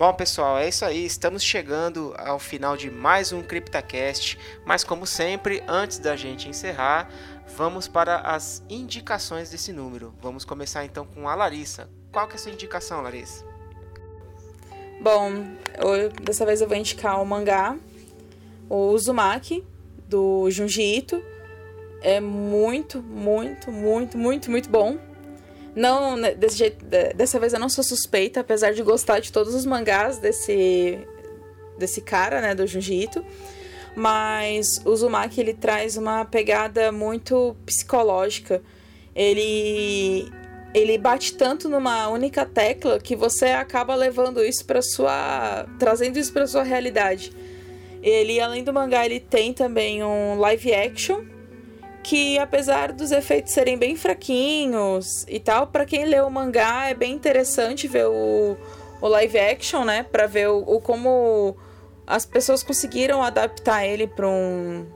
[0.00, 1.04] Bom, pessoal, é isso aí.
[1.04, 4.38] Estamos chegando ao final de mais um CryptaCast.
[4.64, 7.10] Mas, como sempre, antes da gente encerrar,
[7.54, 10.14] vamos para as indicações desse número.
[10.18, 11.90] Vamos começar então com a Larissa.
[12.10, 13.44] Qual que é a sua indicação, Larissa?
[15.02, 15.32] Bom,
[15.76, 17.76] eu- dessa vez eu vou indicar o mangá,
[18.70, 19.66] o Uzumaki,
[20.08, 21.22] do Junji Ito.
[22.00, 25.09] É muito, muito, muito, muito, muito bom.
[25.74, 29.30] Não, né, desse jeito, de- dessa vez eu não sou suspeita, apesar de gostar de
[29.32, 30.98] todos os mangás desse
[31.78, 33.24] desse cara, né, do Junji Ito.
[33.96, 38.62] Mas o Uzumaki ele traz uma pegada muito psicológica.
[39.14, 40.30] Ele
[40.72, 46.32] ele bate tanto numa única tecla que você acaba levando isso para sua trazendo isso
[46.32, 47.32] para sua realidade.
[48.02, 51.22] Ele além do mangá, ele tem também um live action
[52.02, 56.94] que apesar dos efeitos serem bem fraquinhos e tal, para quem lê o mangá é
[56.94, 58.56] bem interessante ver o,
[59.00, 61.56] o live action, né, para ver o, o como
[62.06, 64.86] as pessoas conseguiram adaptar ele para um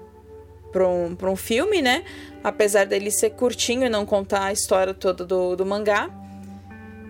[0.73, 2.05] para um, pra um filme, né?
[2.43, 6.11] Apesar dele ser curtinho e não contar a história toda do, do mangá.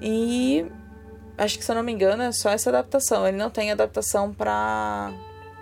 [0.02, 0.66] E
[1.38, 3.26] acho que se eu não me engano é só essa adaptação.
[3.26, 5.10] Ele não tem adaptação para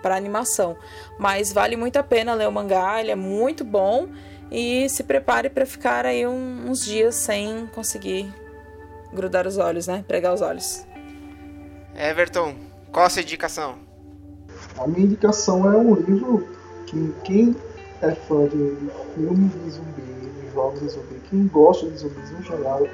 [0.03, 0.75] para animação,
[1.17, 2.99] mas vale muito a pena ler o mangá.
[2.99, 4.09] Ele é muito bom
[4.51, 8.31] e se prepare para ficar aí um- uns dias sem conseguir
[9.13, 10.03] grudar os olhos, né?
[10.07, 10.85] Pregar os olhos.
[11.95, 12.55] Everton,
[12.91, 13.75] qual a sua indicação?
[14.77, 16.47] A minha indicação é um livro
[16.85, 17.55] que quem
[18.01, 18.75] é fã de
[19.15, 22.85] filmes de zumbi, de jogos de zumbi, quem gosta de zumbis no geral,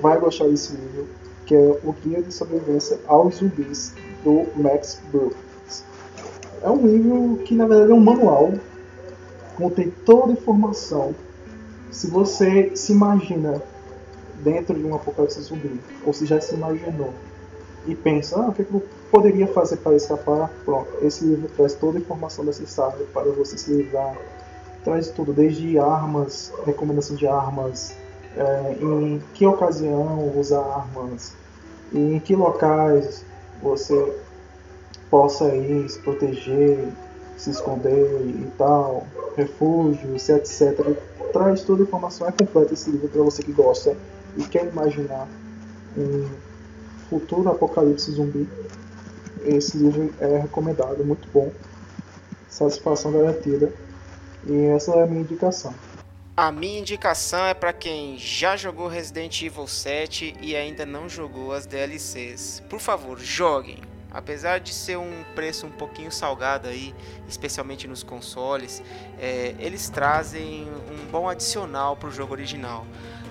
[0.00, 1.08] vai gostar desse livro,
[1.46, 3.92] que é O Guia de Sobrevivência aos Zumbis,
[4.24, 5.49] do Max Brooks.
[6.62, 8.52] É um livro que na verdade é um manual,
[9.56, 11.14] contém toda a informação.
[11.90, 13.62] Se você se imagina
[14.42, 17.12] dentro de um apocalipse zumbi, ou se já se imaginou,
[17.86, 20.50] e pensa, ah, o que eu poderia fazer para escapar?
[20.64, 24.16] Pronto, esse livro traz toda a informação necessária para você se livrar.
[24.84, 27.94] Traz tudo, desde armas, recomendação de armas,
[28.36, 31.34] é, em que ocasião usar armas,
[31.92, 33.24] em que locais
[33.62, 34.14] você
[35.10, 36.88] possa ir se proteger,
[37.36, 39.06] se esconder e tal,
[39.36, 40.96] refúgios, etc.
[41.32, 43.96] Traz toda a informação, é completo esse livro para você que gosta
[44.36, 45.26] e quer imaginar
[45.96, 46.28] um
[47.08, 48.48] futuro apocalipse zumbi.
[49.44, 51.50] Esse livro é recomendado, muito bom,
[52.48, 53.72] satisfação garantida
[54.46, 55.74] e essa é a minha indicação.
[56.36, 61.52] A minha indicação é para quem já jogou Resident Evil 7 e ainda não jogou
[61.52, 62.62] as DLCs.
[62.68, 63.89] Por favor, joguem.
[64.10, 66.94] Apesar de ser um preço um pouquinho salgado aí,
[67.28, 68.82] especialmente nos consoles,
[69.18, 72.86] é, eles trazem um bom adicional para o jogo original.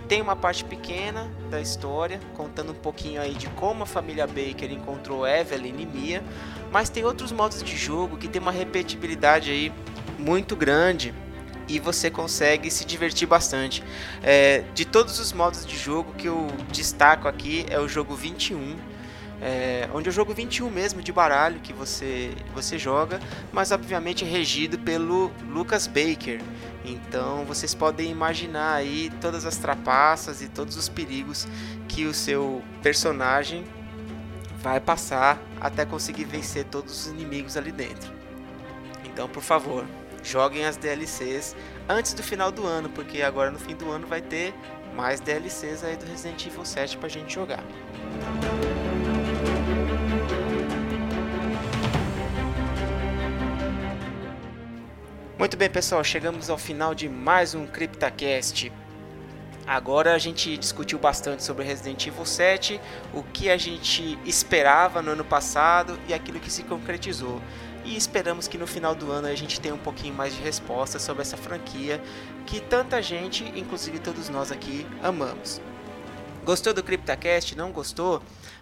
[0.08, 4.72] Tem uma parte pequena da história, contando um pouquinho aí de como a família Baker
[4.72, 6.24] encontrou Evelyn e Mia,
[6.72, 9.72] mas tem outros modos de jogo que tem uma repetibilidade aí
[10.18, 11.14] muito grande
[11.68, 13.84] e você consegue se divertir bastante.
[14.24, 18.76] É, de todos os modos de jogo que eu destaco aqui é o jogo 21,
[19.42, 23.20] é, onde é o jogo 21 mesmo de baralho que você, você joga,
[23.52, 26.42] mas obviamente regido pelo Lucas Baker.
[26.84, 31.48] Então vocês podem imaginar aí todas as trapaças e todos os perigos
[31.88, 33.64] que o seu personagem
[34.62, 38.12] vai passar até conseguir vencer todos os inimigos ali dentro.
[39.06, 39.86] Então, por favor,
[40.24, 41.56] joguem as DLCs
[41.88, 44.54] antes do final do ano, porque agora no fim do ano vai ter
[44.96, 47.64] mais DLCs aí do Resident Evil 7 pra gente jogar.
[55.40, 58.74] Muito bem, pessoal, chegamos ao final de mais um CryptaCast.
[59.66, 62.78] Agora a gente discutiu bastante sobre Resident Evil 7,
[63.14, 67.42] o que a gente esperava no ano passado e aquilo que se concretizou
[67.86, 71.02] e esperamos que no final do ano a gente tenha um pouquinho mais de respostas
[71.04, 72.02] sobre essa franquia
[72.46, 75.62] que tanta gente, inclusive todos nós aqui, amamos.
[76.44, 77.56] Gostou do CryptaCast?
[77.56, 78.22] Não gostou?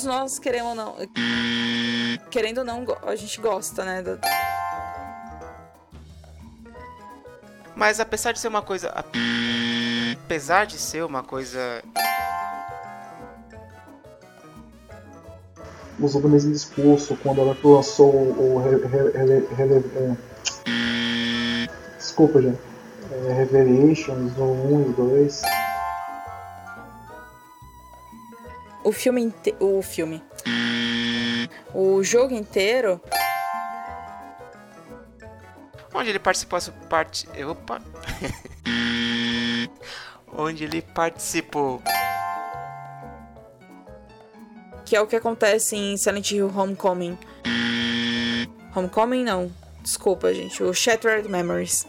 [0.04, 0.96] Todos nós queremos ou não.
[2.30, 4.04] Querendo ou não, a gente gosta, né?
[7.76, 8.94] Mas apesar de ser uma coisa.
[10.26, 11.84] Apesar de ser uma coisa.
[16.00, 18.58] Usou do mesmo discurso quando ela lançou o.
[18.60, 19.08] Re, re,
[19.56, 21.68] re, é...
[21.98, 22.60] Desculpa, gente.
[23.12, 25.42] É, Revelations, o 1 e o 2.
[28.84, 29.22] O filme.
[29.22, 29.56] Inte...
[29.60, 30.22] O filme.
[31.74, 33.02] O jogo inteiro.
[35.94, 36.60] Onde ele participou
[36.90, 37.82] parte opa.
[40.36, 41.82] Onde ele participou.
[44.86, 47.18] Que é o que acontece em Silent Hill Homecoming.
[48.76, 49.52] Homecoming não.
[49.82, 50.62] Desculpa gente.
[50.62, 51.88] O Shattered Memories.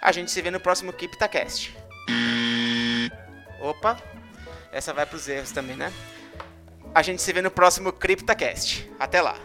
[0.00, 1.74] A gente se vê no próximo CryptaCast
[3.66, 4.00] opa
[4.72, 5.92] essa vai pros erros também né?
[6.94, 9.36] A gente se vê no próximo CryptaCast até lá